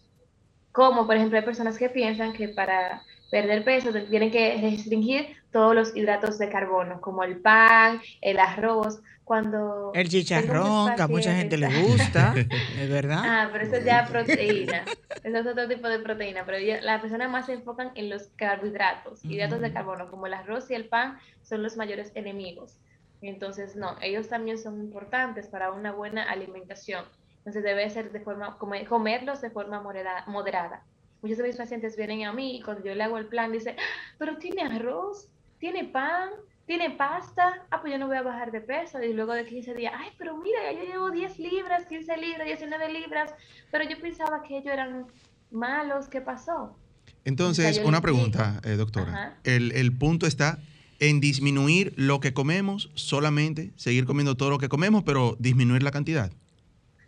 [0.72, 5.74] Como por ejemplo hay personas que piensan que para perder peso tienen que restringir todos
[5.74, 9.92] los hidratos de carbono, como el pan, el arroz, cuando...
[9.94, 12.35] El chicharrón, que a mucha gente le gusta,
[12.78, 13.22] es verdad.
[13.24, 14.85] Ah, pero eso ya es proteína,
[15.22, 19.24] eso es otro tipo de proteína, pero las personas más se enfocan en los carbohidratos,
[19.24, 22.78] hidratos de carbono, como el arroz y el pan son los mayores enemigos.
[23.22, 27.04] Entonces, no, ellos también son importantes para una buena alimentación.
[27.38, 30.85] Entonces, debe ser de forma, comerlos de forma moderada.
[31.22, 33.76] Muchos de mis pacientes vienen a mí y cuando yo le hago el plan, dice,
[33.78, 36.30] ah, pero tiene arroz, tiene pan,
[36.66, 39.03] tiene pasta, ah, pues yo no voy a bajar de peso.
[39.03, 42.92] Y luego de 15 días, ay, pero mira, yo llevo 10 libras, 15 libras, 19
[42.92, 43.35] libras,
[43.70, 45.07] pero yo pensaba que ellos eran
[45.51, 46.77] malos, ¿qué pasó?
[47.25, 49.37] Entonces, una pregunta, eh, doctora.
[49.44, 50.59] El, el punto está
[50.98, 55.90] en disminuir lo que comemos, solamente seguir comiendo todo lo que comemos, pero disminuir la
[55.90, 56.31] cantidad.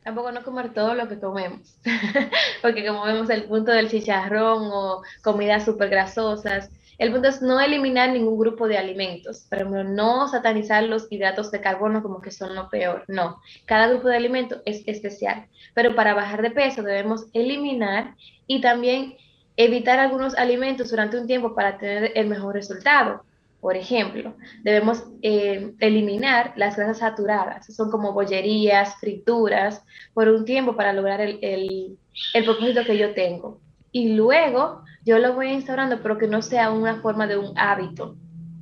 [0.03, 1.77] Tampoco no comer todo lo que comemos,
[2.63, 7.61] porque como vemos el punto del chicharrón o comidas súper grasosas, el punto es no
[7.61, 12.55] eliminar ningún grupo de alimentos, pero no satanizar los hidratos de carbono como que son
[12.55, 13.05] lo peor.
[13.09, 15.47] No, cada grupo de alimentos es especial.
[15.75, 18.15] Pero para bajar de peso debemos eliminar
[18.47, 19.17] y también
[19.57, 23.25] evitar algunos alimentos durante un tiempo para tener el mejor resultado.
[23.61, 30.77] Por ejemplo, debemos eh, eliminar las grasas saturadas, son como bollerías, frituras, por un tiempo
[30.77, 31.97] para lograr el,
[32.35, 33.61] el propósito que yo tengo.
[33.91, 38.17] Y luego yo lo voy instaurando, pero que no sea una forma de un hábito.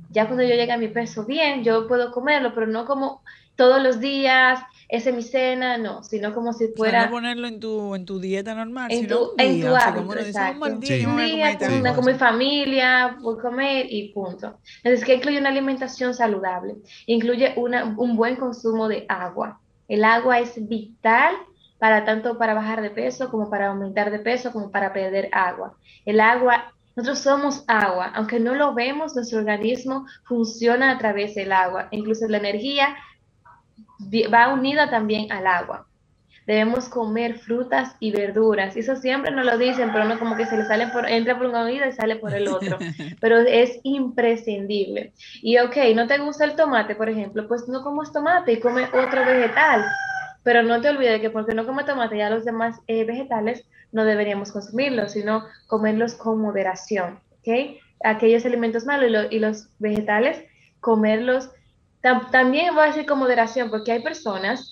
[0.09, 3.23] Ya cuando yo llegue a mi peso bien, yo puedo comerlo, pero no como
[3.55, 7.03] todos los días, ese es mi cena, no, sino como si fuera...
[7.03, 10.65] O no ponerlo en tu, en tu dieta normal, en tu, en tu hábito, exacto.
[10.65, 11.57] un día,
[11.95, 14.57] con, mi familia, voy a comer y punto.
[14.83, 16.75] Entonces, que incluye una alimentación saludable,
[17.05, 19.59] incluye una, un buen consumo de agua.
[19.87, 21.35] El agua es vital
[21.83, 25.75] para tanto para bajar de peso como para aumentar de peso como para perder agua.
[26.05, 31.51] El agua, nosotros somos agua, aunque no lo vemos, nuestro organismo funciona a través del
[31.51, 31.89] agua.
[31.91, 32.95] Incluso la energía
[34.33, 35.85] va unida también al agua.
[36.47, 38.77] Debemos comer frutas y verduras.
[38.77, 41.47] Eso siempre nos lo dicen, pero no como que se le sale por, entra por
[41.47, 42.79] un oído y sale por el otro.
[43.19, 45.11] Pero es imprescindible.
[45.41, 48.85] Y ok, no te gusta el tomate, por ejemplo, pues no comas tomate y come
[48.85, 49.83] otro vegetal
[50.43, 54.05] pero no te olvides que porque no come tomate ya los demás eh, vegetales no
[54.05, 57.77] deberíamos consumirlos, sino comerlos con moderación, ¿ok?
[58.03, 60.43] Aquellos alimentos malos y, los vegetales,
[60.81, 61.49] comerlos
[62.31, 64.69] también voy a decir con moderación, porque hay personas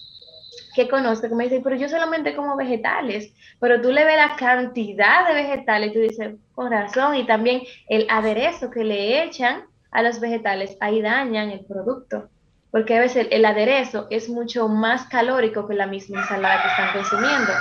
[0.76, 4.36] que conozco que me dicen, pero yo solamente como vegetales, pero tú le ves la
[4.36, 10.02] cantidad de vegetales tú dices, con razón, y también el aderezo que le echan a
[10.02, 12.30] los vegetales, ahí dañan el producto,
[12.72, 16.94] porque a veces el, aderezo es mucho más calórico que la misma ensalada que están
[16.94, 17.52] consumiendo.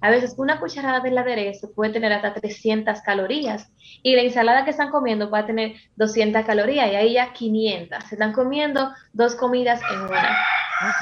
[0.00, 3.70] A veces una cucharada del aderezo puede tener hasta 300 calorías
[4.02, 8.04] y la ensalada que están comiendo puede tener 200 calorías y ahí ya 500.
[8.04, 10.38] Se están comiendo dos comidas en una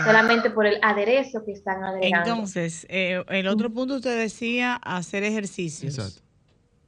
[0.04, 2.30] solamente por el aderezo que están agregando.
[2.30, 5.98] Entonces, eh, el otro punto usted decía hacer ejercicios.
[5.98, 6.28] Exacto.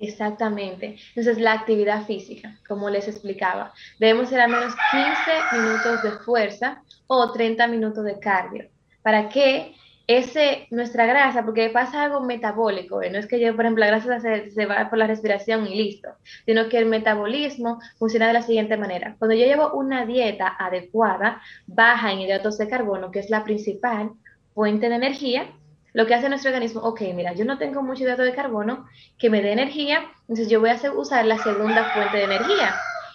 [0.00, 0.96] Exactamente.
[1.14, 2.39] Entonces, la actividad física,
[2.70, 8.20] como les explicaba, debemos ser al menos 15 minutos de fuerza o 30 minutos de
[8.20, 8.70] cardio.
[9.02, 9.74] ¿Para qué?
[10.06, 14.18] ese, nuestra grasa, porque pasa algo metabólico, no es que yo, por ejemplo, la grasa
[14.18, 16.08] se, se, va por la respiración y listo,
[16.46, 19.14] sino que el metabolismo funciona de la siguiente manera.
[19.20, 24.10] Cuando yo llevo una dieta adecuada, baja en hidratos de carbono, que es la principal
[24.52, 25.46] fuente de energía,
[25.92, 28.86] lo que hace nuestro organismo, ok, mira, yo no tengo mucho hidrato de carbono
[29.18, 32.74] que me dé energía, entonces yo voy a usar la segunda fuente de energía.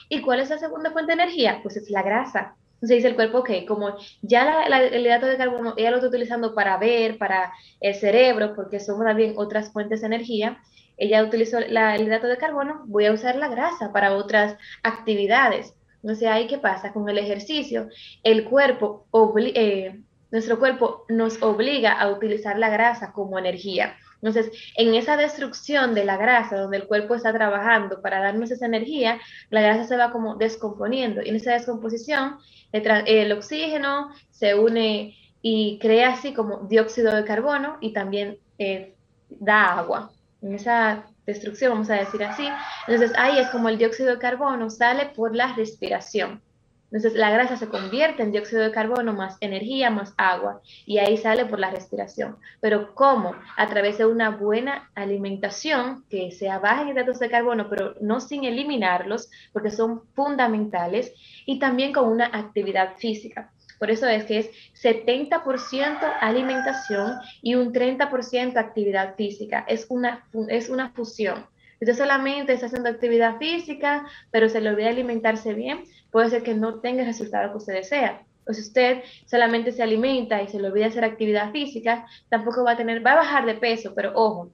[0.09, 1.59] ¿Y cuál es la segunda fuente de energía?
[1.63, 2.55] Pues es la grasa.
[2.75, 6.53] Entonces dice el cuerpo, ok, como ya el hidrato de carbono ella lo está utilizando
[6.53, 10.59] para ver, para el cerebro, porque son también otras fuentes de energía,
[10.97, 15.73] ella utilizó el hidrato de carbono, voy a usar la grasa para otras actividades.
[16.03, 17.89] Entonces ahí qué pasa con el ejercicio,
[18.23, 19.07] el cuerpo,
[19.37, 19.99] eh,
[20.35, 23.95] nuestro cuerpo nos obliga a utilizar la grasa como energía.
[24.21, 28.65] Entonces, en esa destrucción de la grasa, donde el cuerpo está trabajando para darnos esa
[28.65, 29.17] energía,
[29.49, 31.21] la grasa se va como descomponiendo.
[31.21, 32.37] Y en esa descomposición,
[32.73, 38.93] el oxígeno se une y crea así como dióxido de carbono y también eh,
[39.29, 40.11] da agua.
[40.41, 42.45] En esa destrucción, vamos a decir así.
[42.87, 46.41] Entonces, ahí es como el dióxido de carbono sale por la respiración.
[46.85, 51.17] Entonces la grasa se convierte en dióxido de carbono más energía más agua y ahí
[51.17, 52.37] sale por la respiración.
[52.61, 53.35] Pero ¿cómo?
[53.57, 58.19] A través de una buena alimentación que sea baja en hidratos de carbono, pero no
[58.21, 61.13] sin eliminarlos porque son fundamentales
[61.45, 63.51] y también con una actividad física.
[63.79, 64.49] Por eso es que es
[64.81, 69.65] 70% alimentación y un 30% actividad física.
[69.67, 71.45] Es una, es una fusión.
[71.81, 75.83] Usted solamente está haciendo actividad física, pero se le olvida alimentarse bien,
[76.15, 78.21] puede ser que no tenga el resultado que usted desea.
[78.47, 82.71] O si usted solamente se alimenta y se le olvida hacer actividad física, tampoco va
[82.71, 84.49] a tener, va a bajar de peso, pero ojo,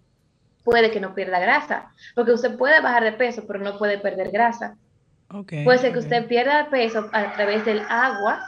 [0.64, 4.32] puede que no pierda grasa, porque usted puede bajar de peso, pero no puede perder
[4.32, 4.76] grasa.
[5.28, 8.42] puede ser que usted pierda peso a través del agua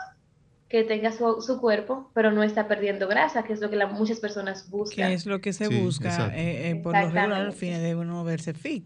[0.73, 4.71] que tenga su, cuerpo, pero no está perdiendo grasa, que es lo que muchas personas
[4.71, 5.07] buscan.
[5.07, 8.23] Que es lo que se busca eh, eh, por lo regular al fin de uno
[8.23, 8.83] verse fit.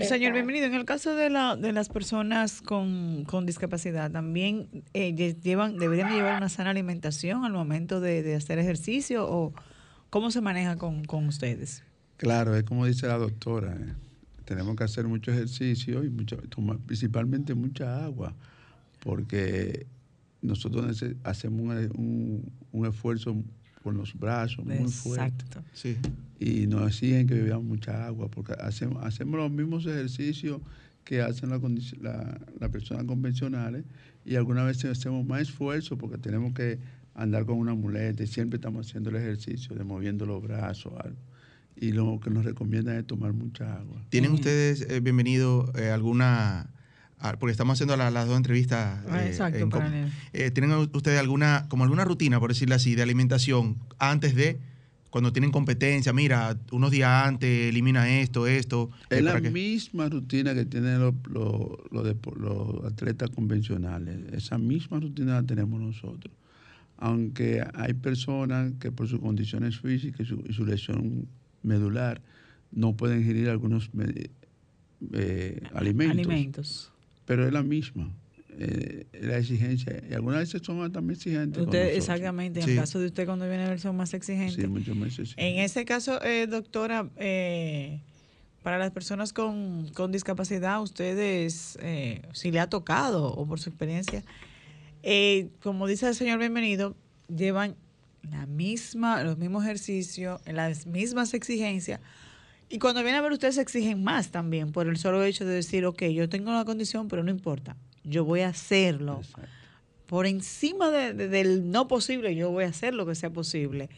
[0.00, 0.66] Señor, bienvenido.
[0.66, 6.36] En el caso de, la, de las personas con, discapacidad, ¿también eh, llevan, deberían llevar
[6.36, 9.54] una sana alimentación al momento de, hacer ejercicio o
[10.10, 11.84] cómo se maneja con, ustedes?
[12.18, 13.78] Claro, es como dice la doctora,
[14.44, 16.36] tenemos que hacer mucho ejercicio y mucho,
[16.84, 18.34] principalmente mucha agua,
[19.00, 19.86] porque
[20.40, 23.36] nosotros hacemos un, esfuerzo
[23.82, 25.44] con los brazos muy fuerte.
[25.72, 25.96] Sí.
[26.38, 30.60] Y nos exigen que bebamos mucha agua, porque hacemos, hacemos los mismos ejercicios
[31.04, 31.60] que hacen las
[32.00, 33.84] la, personas convencionales
[34.24, 36.78] y algunas veces hacemos más esfuerzo porque tenemos que
[37.14, 40.92] andar con una muleta y siempre estamos haciendo el ejercicio de moviendo los brazos.
[41.76, 44.04] Y lo que nos recomiendan es tomar mucha agua.
[44.10, 46.70] ¿Tienen ustedes, eh, bienvenido, eh, alguna
[47.38, 49.02] porque estamos haciendo las dos entrevistas.
[49.08, 49.68] Ah, eh, exacto,
[50.32, 54.60] eh, ¿Tienen ustedes alguna, como alguna rutina, por decirlo así, de alimentación antes de,
[55.10, 58.90] cuando tienen competencia, mira, unos días antes, elimina esto, esto?
[59.10, 61.14] Es la misma rutina que tienen los,
[61.90, 64.32] los, atletas convencionales.
[64.32, 66.32] Esa misma rutina la tenemos nosotros.
[66.98, 71.28] Aunque hay personas que por sus condiciones físicas y su, lesión
[71.62, 72.20] medular
[72.70, 73.90] no pueden ingerir algunos
[75.12, 76.18] eh, alimentos.
[76.18, 76.92] alimentos
[77.28, 78.10] pero es la misma.
[78.58, 80.02] Eh, la exigencia.
[80.10, 81.62] Y algunas veces son también exigentes.
[81.62, 82.60] Usted, exactamente.
[82.60, 84.56] En el caso de usted, cuando viene a ver, son más exigentes.
[84.56, 85.36] Sí, mucho más exigentes.
[85.36, 88.00] En ese caso, eh, doctora, eh,
[88.62, 93.68] para las personas con, con discapacidad, ustedes, eh, si le ha tocado o por su
[93.68, 94.24] experiencia,
[95.62, 96.96] como dice el señor Bienvenido,
[97.28, 97.76] llevan
[98.22, 102.00] la misma, los mismos ejercicios, las mismas exigencias
[102.68, 105.86] y cuando viene a ver, ustedes exigen más también por el solo hecho de decir,
[105.86, 109.22] ok, yo tengo la condición, pero no importa, yo voy a hacerlo.
[110.06, 113.88] Por encima del no posible, yo voy a hacer lo que sea posible.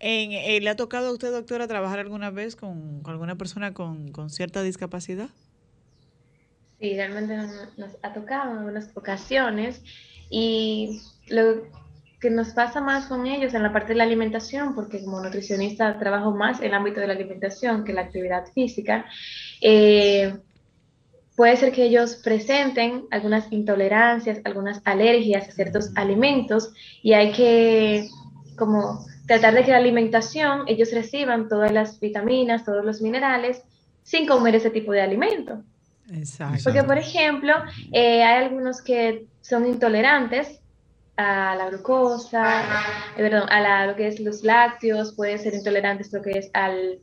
[0.00, 4.12] En, eh, ¿Le ha tocado a usted, doctora, trabajar alguna vez con, alguna persona con,
[4.28, 5.28] cierta discapacidad?
[6.80, 7.36] Sí, realmente
[7.76, 9.82] nos, ha tocado en algunas ocasiones
[10.30, 11.62] y lo
[12.24, 15.98] que nos pasa más con ellos en la parte de la alimentación, porque como nutricionista
[15.98, 19.04] trabajo más en el ámbito de la alimentación que la actividad física,
[19.60, 20.34] eh,
[21.36, 26.72] puede ser que ellos presenten algunas intolerancias, algunas alergias a ciertos alimentos
[27.02, 28.08] y hay que
[28.56, 33.60] como tratar de que la alimentación ellos reciban todas las vitaminas, todos los minerales
[34.02, 35.62] sin comer ese tipo de alimento.
[36.10, 36.60] Exacto.
[36.64, 37.52] Porque, por ejemplo,
[37.92, 40.62] eh, hay algunos que son intolerantes
[41.16, 42.62] a la glucosa,
[43.16, 46.98] eh, perdón, a lo que es los lácteos, pueden ser intolerantes lo que es al,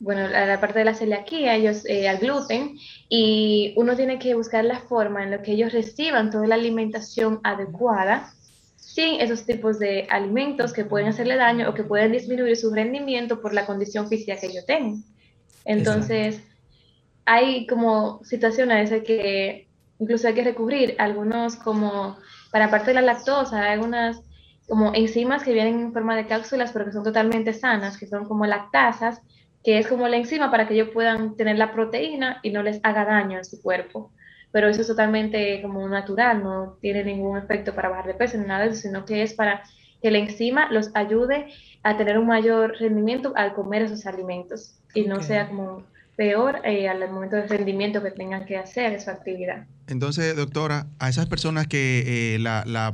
[0.00, 2.76] bueno, a la parte de la celiaquía, ellos eh, al gluten,
[3.08, 7.40] y uno tiene que buscar la forma en la que ellos reciban toda la alimentación
[7.44, 8.32] adecuada
[8.76, 13.40] sin esos tipos de alimentos que pueden hacerle daño o que pueden disminuir su rendimiento
[13.40, 15.04] por la condición física que ellos tengan.
[15.64, 16.40] Entonces,
[17.24, 19.68] hay como situaciones que
[20.00, 22.16] incluso hay que recurrir algunos como,
[22.50, 24.22] para parte de la lactosa, hay algunas
[24.68, 28.26] como enzimas que vienen en forma de cápsulas, pero que son totalmente sanas, que son
[28.26, 29.20] como lactasas,
[29.64, 32.80] que es como la enzima para que ellos puedan tener la proteína y no les
[32.84, 34.12] haga daño en su cuerpo.
[34.52, 38.46] Pero eso es totalmente como natural, no tiene ningún efecto para bajar de peso ni
[38.46, 39.62] nada de eso, sino que es para
[40.00, 41.48] que la enzima los ayude
[41.82, 45.84] a tener un mayor rendimiento al comer esos alimentos y no sea como
[46.20, 49.64] peor eh, al momento de rendimiento que tengan que hacer esa actividad.
[49.86, 52.92] Entonces, doctora, a esas personas que eh, la, la,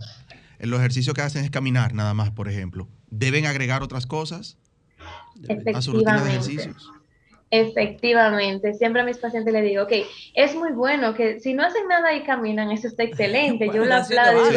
[0.60, 4.58] los ejercicios que hacen es caminar nada más, por ejemplo, ¿deben agregar otras cosas
[5.74, 6.88] a su rutina de ejercicios?
[7.50, 9.92] Efectivamente, siempre a mis pacientes les digo, ok,
[10.34, 13.96] es muy bueno que si no hacen nada y caminan, eso está excelente, yo lo
[13.96, 14.50] aplaudo,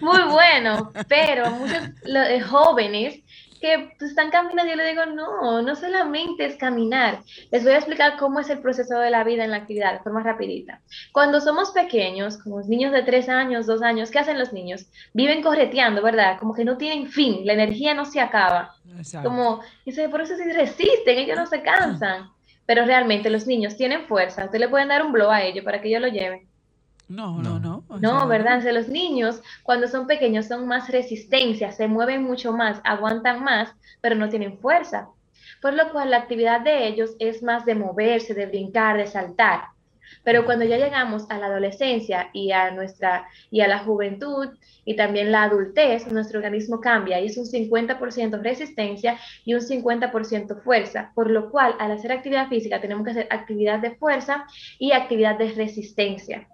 [0.00, 3.21] muy bueno, pero muchos eh, jóvenes
[3.62, 7.20] que pues, están caminando, yo le digo, no, no solamente es caminar.
[7.52, 10.00] Les voy a explicar cómo es el proceso de la vida en la actividad, de
[10.00, 10.80] forma rapidita.
[11.12, 14.86] Cuando somos pequeños, como niños de tres años, dos años, ¿qué hacen los niños?
[15.14, 16.40] Viven correteando, ¿verdad?
[16.40, 18.74] Como que no tienen fin, la energía no se acaba.
[18.98, 19.28] Exacto.
[19.28, 22.30] Como, dice, por eso sí resisten, ellos no se cansan.
[22.66, 24.44] Pero realmente los niños tienen fuerza.
[24.44, 26.48] Usted le pueden dar un blow a ellos para que ellos lo lleven.
[27.12, 27.84] No, no, no.
[28.00, 28.62] No, ¿verdad?
[28.72, 34.14] los niños cuando son pequeños son más resistencia, se mueven mucho más, aguantan más, pero
[34.14, 35.08] no tienen fuerza.
[35.60, 39.64] Por lo cual la actividad de ellos es más de moverse, de brincar, de saltar.
[40.24, 44.48] Pero cuando ya llegamos a la adolescencia y a nuestra y a la juventud
[44.86, 50.62] y también la adultez, nuestro organismo cambia y es un 50% resistencia y un 50%
[50.62, 54.46] fuerza, por lo cual al hacer actividad física tenemos que hacer actividad de fuerza
[54.78, 56.48] y actividad de resistencia.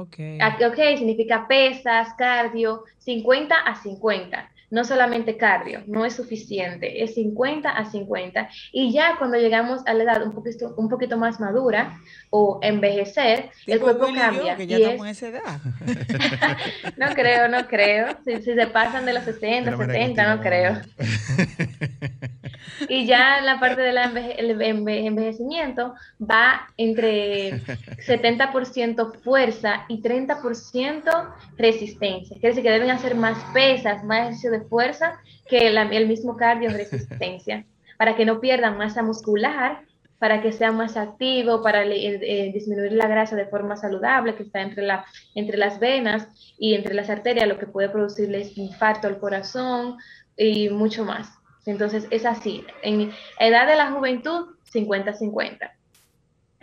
[0.00, 0.18] Ok.
[0.66, 7.70] Ok, significa pesas, cardio, 50 a 50 no solamente cardio, no es suficiente, es 50
[7.70, 8.48] a 50.
[8.72, 13.50] Y ya cuando llegamos a la edad un poquito, un poquito más madura o envejecer,
[13.68, 14.56] el cuerpo cambia.
[14.56, 15.60] que ya estamos en esa edad.
[16.96, 18.16] no creo, no creo.
[18.24, 20.80] Si, se pasan de los 60, 70, no creo.
[22.88, 27.60] y ya la parte del envejecimiento va entre
[28.06, 32.36] 70% fuerza y 30% resistencia.
[32.38, 36.70] Quiere decir que deben hacer más pesas, más ejercicio de fuerza que el mismo cardio
[36.70, 37.64] resistencia,
[37.98, 39.82] para que no pierdan masa muscular,
[40.18, 44.86] para que sea más activo, para disminuir la grasa de forma saludable que está entre,
[45.34, 49.98] entre las venas y entre las arterias, lo que puede producirles infarto al corazón
[50.36, 51.28] y mucho más.
[51.66, 52.64] Entonces es así.
[52.82, 55.70] En edad de la juventud, 50-50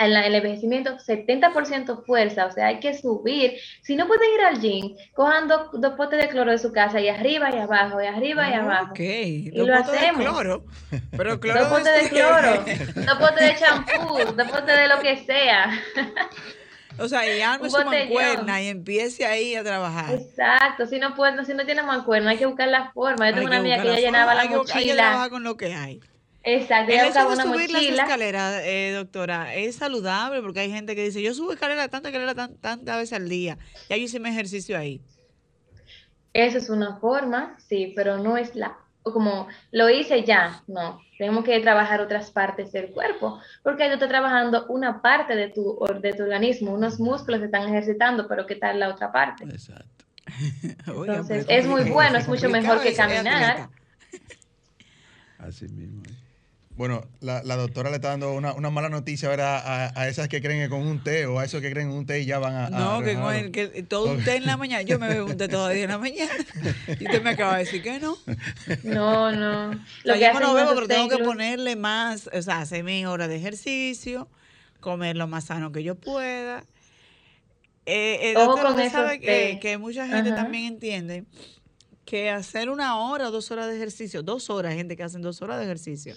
[0.06, 3.54] en el envejecimiento 70% fuerza, o sea, hay que subir.
[3.82, 7.08] Si no pueden ir al gym, cojan dos, potes de cloro de su casa y
[7.08, 8.92] arriba y abajo, y arriba y ah, abajo.
[8.92, 10.20] Ok, y dos lo hacemos.
[10.20, 10.66] De cloro.
[11.16, 12.64] Pero cloro dos potes de cloro,
[12.96, 15.72] dos potes de champú, dos potes de lo que sea.
[17.00, 20.14] O sea, y arme su mancuerna y empiece ahí a trabajar.
[20.14, 23.30] Exacto, si no puede, si no tiene mancuerna, hay que buscar la forma.
[23.30, 24.80] Yo tengo una amiga que ya llenaba la mochila.
[24.80, 26.00] Hay que trabajar con lo que hay.
[26.44, 31.04] Exacto, el hecho de subir las escaleras, eh, doctora, es saludable porque hay gente que
[31.04, 34.76] dice, yo subo escaleras, tanta escalera tantas veces al día, ya yo hice mi ejercicio
[34.76, 35.02] ahí.
[36.34, 41.02] Esa es una forma, sí, pero no es la, como lo hice ya, no.
[41.18, 45.80] Tenemos que trabajar otras partes del cuerpo, porque yo estoy trabajando una parte de tu,
[46.02, 49.44] de tu organismo, unos músculos se están ejercitando, pero ¿qué tal la otra parte?
[49.44, 50.06] Exacto.
[50.88, 53.70] Entonces, es muy bueno, es mucho mejor que caminar.
[55.38, 56.04] Así mismo.
[56.76, 60.70] Bueno, la, doctora le está dando una, mala noticia a, a, esas que creen que
[60.70, 62.70] con un té o a esos que creen en un té y ya van a.
[62.70, 64.82] No, que, con el, que todo un té en la mañana.
[64.82, 66.32] Yo me bebo un té todavía en la mañana.
[67.00, 68.18] Y usted me acaba de decir que no.
[68.84, 69.72] No, no.
[70.04, 73.28] Lo que yo no bebo, pero tengo que ponerle más, o sea, hacer mi hora
[73.28, 74.28] de ejercicio,
[74.80, 76.64] comer lo más sano que yo pueda.
[77.86, 81.26] Eh, eh doctora, usted sabe que, que, mucha gente también entiende
[82.06, 85.42] que hacer una hora o dos horas de ejercicio, dos horas, gente que hacen dos
[85.42, 86.16] horas de ejercicio,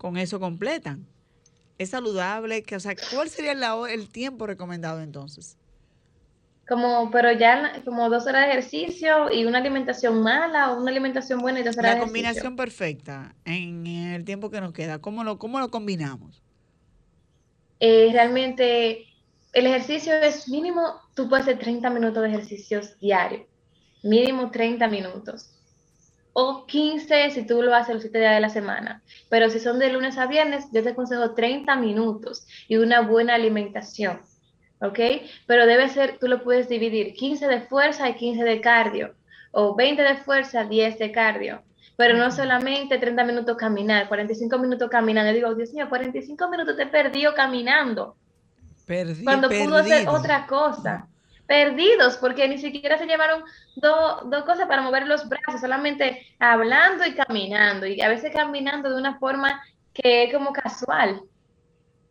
[0.00, 1.06] con eso completan.
[1.76, 5.58] Es saludable, que, o sea, ¿cuál sería el tiempo recomendado entonces?
[6.66, 11.40] Como, pero ya como dos horas de ejercicio y una alimentación mala o una alimentación
[11.40, 15.38] buena y dos horas La combinación perfecta en el tiempo que nos queda, ¿cómo lo,
[15.38, 16.42] cómo lo combinamos?
[17.78, 19.06] Eh, realmente
[19.52, 23.42] el ejercicio es mínimo, tú puedes hacer 30 minutos de ejercicios diarios,
[24.02, 25.50] mínimo 30 minutos.
[26.32, 29.02] O 15 si tú lo haces los 7 días de la semana.
[29.28, 33.34] Pero si son de lunes a viernes, yo te aconsejo 30 minutos y una buena
[33.34, 34.20] alimentación.
[34.80, 34.98] ¿Ok?
[35.46, 39.14] Pero debe ser, tú lo puedes dividir 15 de fuerza y 15 de cardio.
[39.52, 41.62] O 20 de fuerza, 10 de cardio.
[41.96, 45.30] Pero no solamente 30 minutos caminar, 45 minutos caminando.
[45.30, 48.16] Yo digo, Dios mío, 45 minutos te perdió caminando
[49.24, 51.06] cuando pudo hacer otra cosa.
[51.50, 53.42] Perdidos, porque ni siquiera se llevaron
[53.74, 58.94] dos cosas para mover los brazos, solamente hablando y caminando, y a veces caminando de
[58.94, 59.60] una forma
[59.92, 61.22] que es como casual.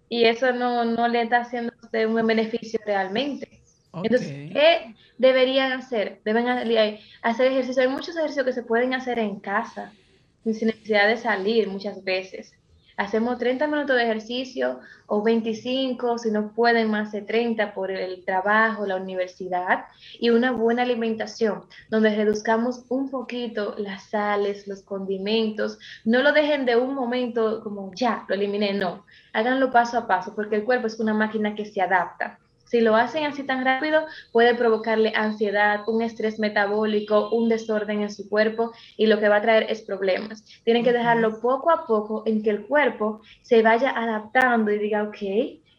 [0.09, 3.61] Y eso no, no le está haciendo un buen beneficio realmente.
[3.93, 6.19] Entonces, ¿qué deberían hacer?
[6.25, 6.49] Deben
[7.21, 7.81] hacer ejercicio.
[7.83, 9.93] Hay muchos ejercicios que se pueden hacer en casa,
[10.43, 12.58] sin necesidad de salir muchas veces
[12.99, 18.25] hacemos 30 minutos de ejercicio o 25, si no pueden más de 30 por el
[18.25, 19.85] trabajo, la universidad,
[20.19, 25.79] y una buena alimentación, donde reduzcamos un poquito las sales, los condimentos.
[26.03, 29.05] No lo dejen de un momento como ya, lo eliminé, no.
[29.31, 32.37] Háganlo paso a paso, porque el cuerpo es una máquina que se adapta.
[32.69, 38.11] Si lo hacen así tan rápido, puede provocarle ansiedad, un estrés metabólico, un desorden en
[38.11, 40.45] su cuerpo y lo que va a traer es problemas.
[40.63, 45.01] Tienen que dejarlo poco a poco en que el cuerpo se vaya adaptando y diga,
[45.01, 45.17] ok,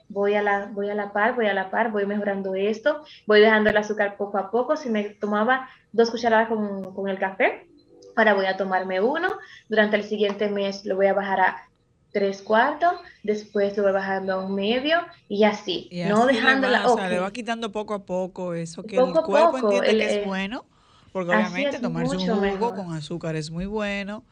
[0.08, 3.40] voy a la, voy a la par, voy a la par, voy mejorando esto, voy
[3.40, 4.76] dejando el azúcar poco a poco.
[4.76, 7.68] Si me tomaba dos cucharadas con, con el café,
[8.16, 9.28] ahora voy a tomarme uno.
[9.68, 11.69] Durante el siguiente mes lo voy a bajar a
[12.12, 12.92] tres cuartos,
[13.22, 14.98] después lo voy bajando a un medio
[15.28, 18.96] y así, no dejando la o sea, le va quitando poco a poco eso que
[18.96, 20.64] el cuerpo entiende que es eh, bueno,
[21.12, 24.24] porque obviamente tomarse un jugo con azúcar es muy bueno,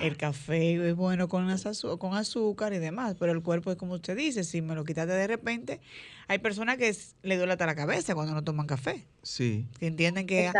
[0.00, 1.46] el café es bueno con,
[1.98, 5.12] con azúcar y demás, pero el cuerpo es como usted dice, si me lo quitaste
[5.12, 5.80] de repente,
[6.28, 9.04] hay personas que le duele hasta la cabeza cuando no toman café.
[9.22, 9.66] Sí.
[9.78, 10.50] Que entienden que,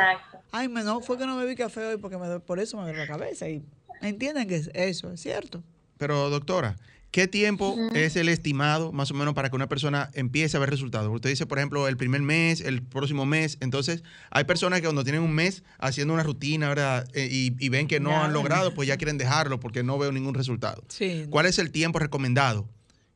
[0.50, 3.06] ay, no, fue que no bebí café hoy porque me, por eso me duele la
[3.06, 3.62] cabeza y
[4.02, 5.62] entienden que es eso, es cierto.
[6.00, 6.76] Pero doctora,
[7.10, 10.70] ¿qué tiempo es el estimado más o menos para que una persona empiece a ver
[10.70, 11.14] resultados?
[11.14, 13.58] Usted dice, por ejemplo, el primer mes, el próximo mes.
[13.60, 17.06] Entonces, hay personas que cuando tienen un mes haciendo una rutina, ¿verdad?
[17.12, 20.32] Eh, y, ven que no han logrado, pues ya quieren dejarlo porque no veo ningún
[20.32, 20.82] resultado.
[21.28, 22.66] ¿Cuál es el tiempo recomendado?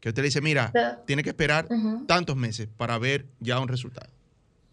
[0.00, 0.70] Que usted le dice, mira,
[1.06, 1.66] tiene que esperar
[2.06, 4.13] tantos meses para ver ya un resultado.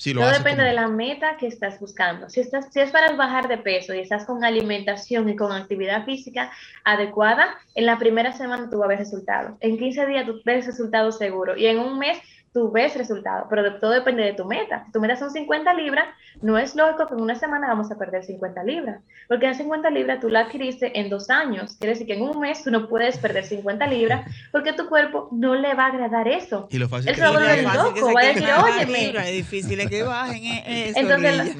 [0.03, 2.27] Todo depende de la meta que estás buscando.
[2.29, 6.05] Si, estás, si es para bajar de peso y estás con alimentación y con actividad
[6.05, 6.51] física
[6.83, 9.57] adecuada, en la primera semana tú vas a ver resultados.
[9.59, 11.55] En 15 días tú ves resultados seguro.
[11.55, 12.17] Y en un mes
[12.53, 14.83] tú ves resultados, pero todo depende de tu meta.
[14.85, 16.05] Si tu meta son 50 libras,
[16.41, 19.89] no es lógico que en una semana vamos a perder 50 libras, porque en 50
[19.89, 21.75] libras tú la adquiriste en dos años.
[21.79, 25.29] Quiere decir que en un mes tú no puedes perder 50 libras porque tu cuerpo
[25.31, 26.67] no le va a agradar eso.
[26.71, 29.29] Y lo fácil Él se va a volver loco, va a decir, óyeme.
[29.29, 30.99] Es difícil que bajen eso.
[30.99, 31.55] Entonces,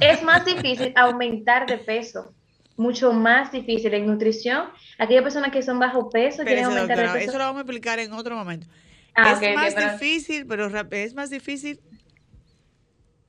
[0.00, 2.32] es más difícil aumentar de peso
[2.74, 4.64] mucho más difícil en nutrición.
[4.98, 7.30] Aquellas personas que son bajo peso quieren aumentar de peso.
[7.30, 8.66] Eso lo vamos a explicar en otro momento.
[9.14, 11.80] Ah, es más difícil, pero es más difícil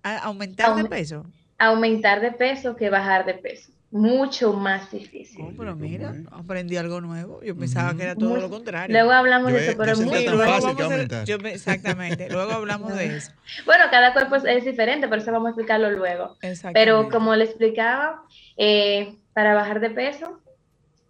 [0.03, 1.25] aumentar de peso.
[1.57, 3.71] Aumentar de peso que bajar de peso.
[3.91, 5.45] Mucho más difícil.
[5.45, 7.43] Oh, pero mira, aprendí algo nuevo.
[7.43, 8.91] Yo pensaba que era todo lo contrario.
[8.91, 13.31] Luego hablamos de eso, pero es muy fácil exactamente, luego hablamos de eso.
[13.65, 16.37] Bueno, cada cuerpo es, diferente, por eso vamos a explicarlo luego.
[16.73, 18.23] Pero como le explicaba,
[18.57, 20.41] eh, para bajar de peso,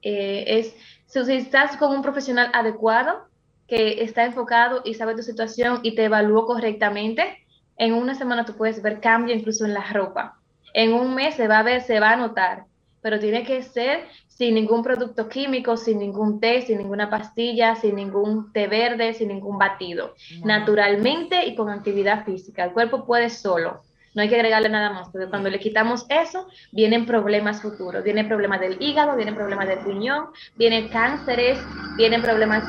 [0.02, 0.76] eh, es
[1.08, 3.30] si estás con un profesional adecuado,
[3.68, 7.46] que está enfocado y sabe tu situación y te evaluó correctamente,
[7.78, 10.40] en una semana tú puedes ver cambio incluso en la ropa.
[10.74, 12.66] En un mes se va a ver, se va a notar,
[13.02, 17.96] pero tiene que ser sin ningún producto químico, sin ningún té, sin ninguna pastilla, sin
[17.96, 20.16] ningún té verde, sin ningún batido.
[20.44, 22.64] Naturalmente y con actividad física.
[22.66, 23.84] El cuerpo puede solo.
[24.16, 28.04] No hay que agregarle nada más, porque cuando le quitamos eso, vienen problemas futuros.
[28.04, 31.60] Vienen problemas del hígado, vienen problemas del riñón, vienen cánceres,
[31.98, 32.64] vienen problemas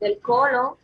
[0.00, 0.74] del colon,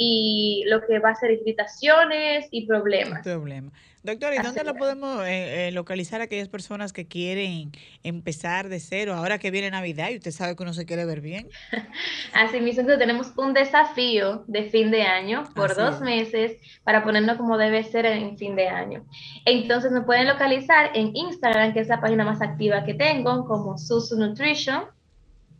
[0.00, 3.22] y lo que va a ser irritaciones y problemas.
[3.22, 3.72] Problema.
[4.04, 7.72] Doctora, ¿y dónde lo podemos eh, eh, localizar a aquellas personas que quieren
[8.04, 11.20] empezar de cero ahora que viene Navidad y usted sabe que uno se quiere ver
[11.20, 11.48] bien?
[12.32, 17.58] Así mismo, tenemos un desafío de fin de año por dos meses para ponernos como
[17.58, 19.04] debe ser en fin de año.
[19.44, 23.76] Entonces me pueden localizar en Instagram, que es la página más activa que tengo, como
[23.76, 24.84] Susu Nutrition,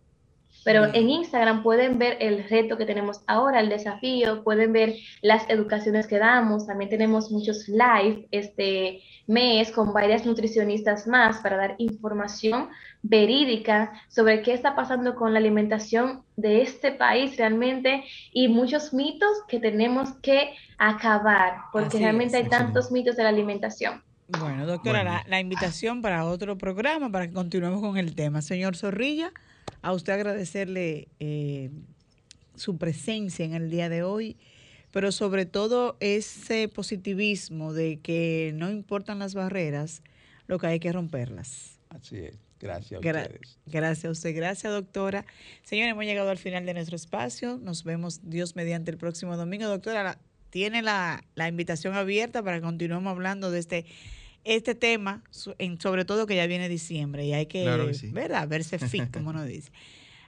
[0.68, 5.48] Pero en Instagram pueden ver el reto que tenemos ahora, el desafío, pueden ver las
[5.48, 6.66] educaciones que damos.
[6.66, 12.68] También tenemos muchos live este mes con varias nutricionistas más para dar información
[13.00, 18.04] verídica sobre qué está pasando con la alimentación de este país realmente
[18.34, 24.02] y muchos mitos que tenemos que acabar, porque realmente hay tantos mitos de la alimentación.
[24.38, 28.42] Bueno, doctora, La, invitación para otro programa para que continuemos con el tema.
[28.42, 29.32] Señor Zorrilla
[29.82, 31.70] a usted agradecerle eh,
[32.54, 34.36] su presencia en el día de hoy,
[34.90, 40.02] pero sobre todo ese positivismo de que no importan las barreras,
[40.46, 41.78] lo que hay que romperlas.
[41.90, 42.38] Así es.
[42.60, 43.58] Gracias a ustedes.
[43.66, 45.24] Gracias a usted, gracias doctora.
[45.62, 47.56] Señores, hemos llegado al final de nuestro espacio.
[47.62, 49.66] Nos vemos Dios mediante el próximo domingo.
[49.66, 50.18] Doctora,
[50.50, 53.86] tiene la, la invitación abierta para que continuemos hablando de este
[54.48, 57.64] este tema, sobre todo que ya viene diciembre y hay que,
[58.12, 58.48] ¿verdad?
[58.48, 59.70] Verse fit, como nos dice.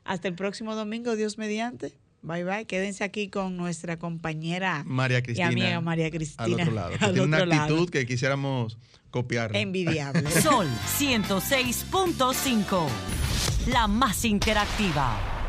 [0.04, 1.94] Hasta el próximo domingo, Dios mediante.
[2.22, 2.66] Bye bye.
[2.66, 6.44] Quédense aquí con nuestra compañera María Cristina, y amiga María Cristina.
[6.44, 6.90] Al otro lado.
[6.98, 8.76] tiene una actitud que quisiéramos
[9.10, 9.56] copiar.
[9.56, 10.30] Envidiable.
[10.42, 10.68] Sol
[10.98, 12.88] 106.5.
[13.68, 15.39] La más interactiva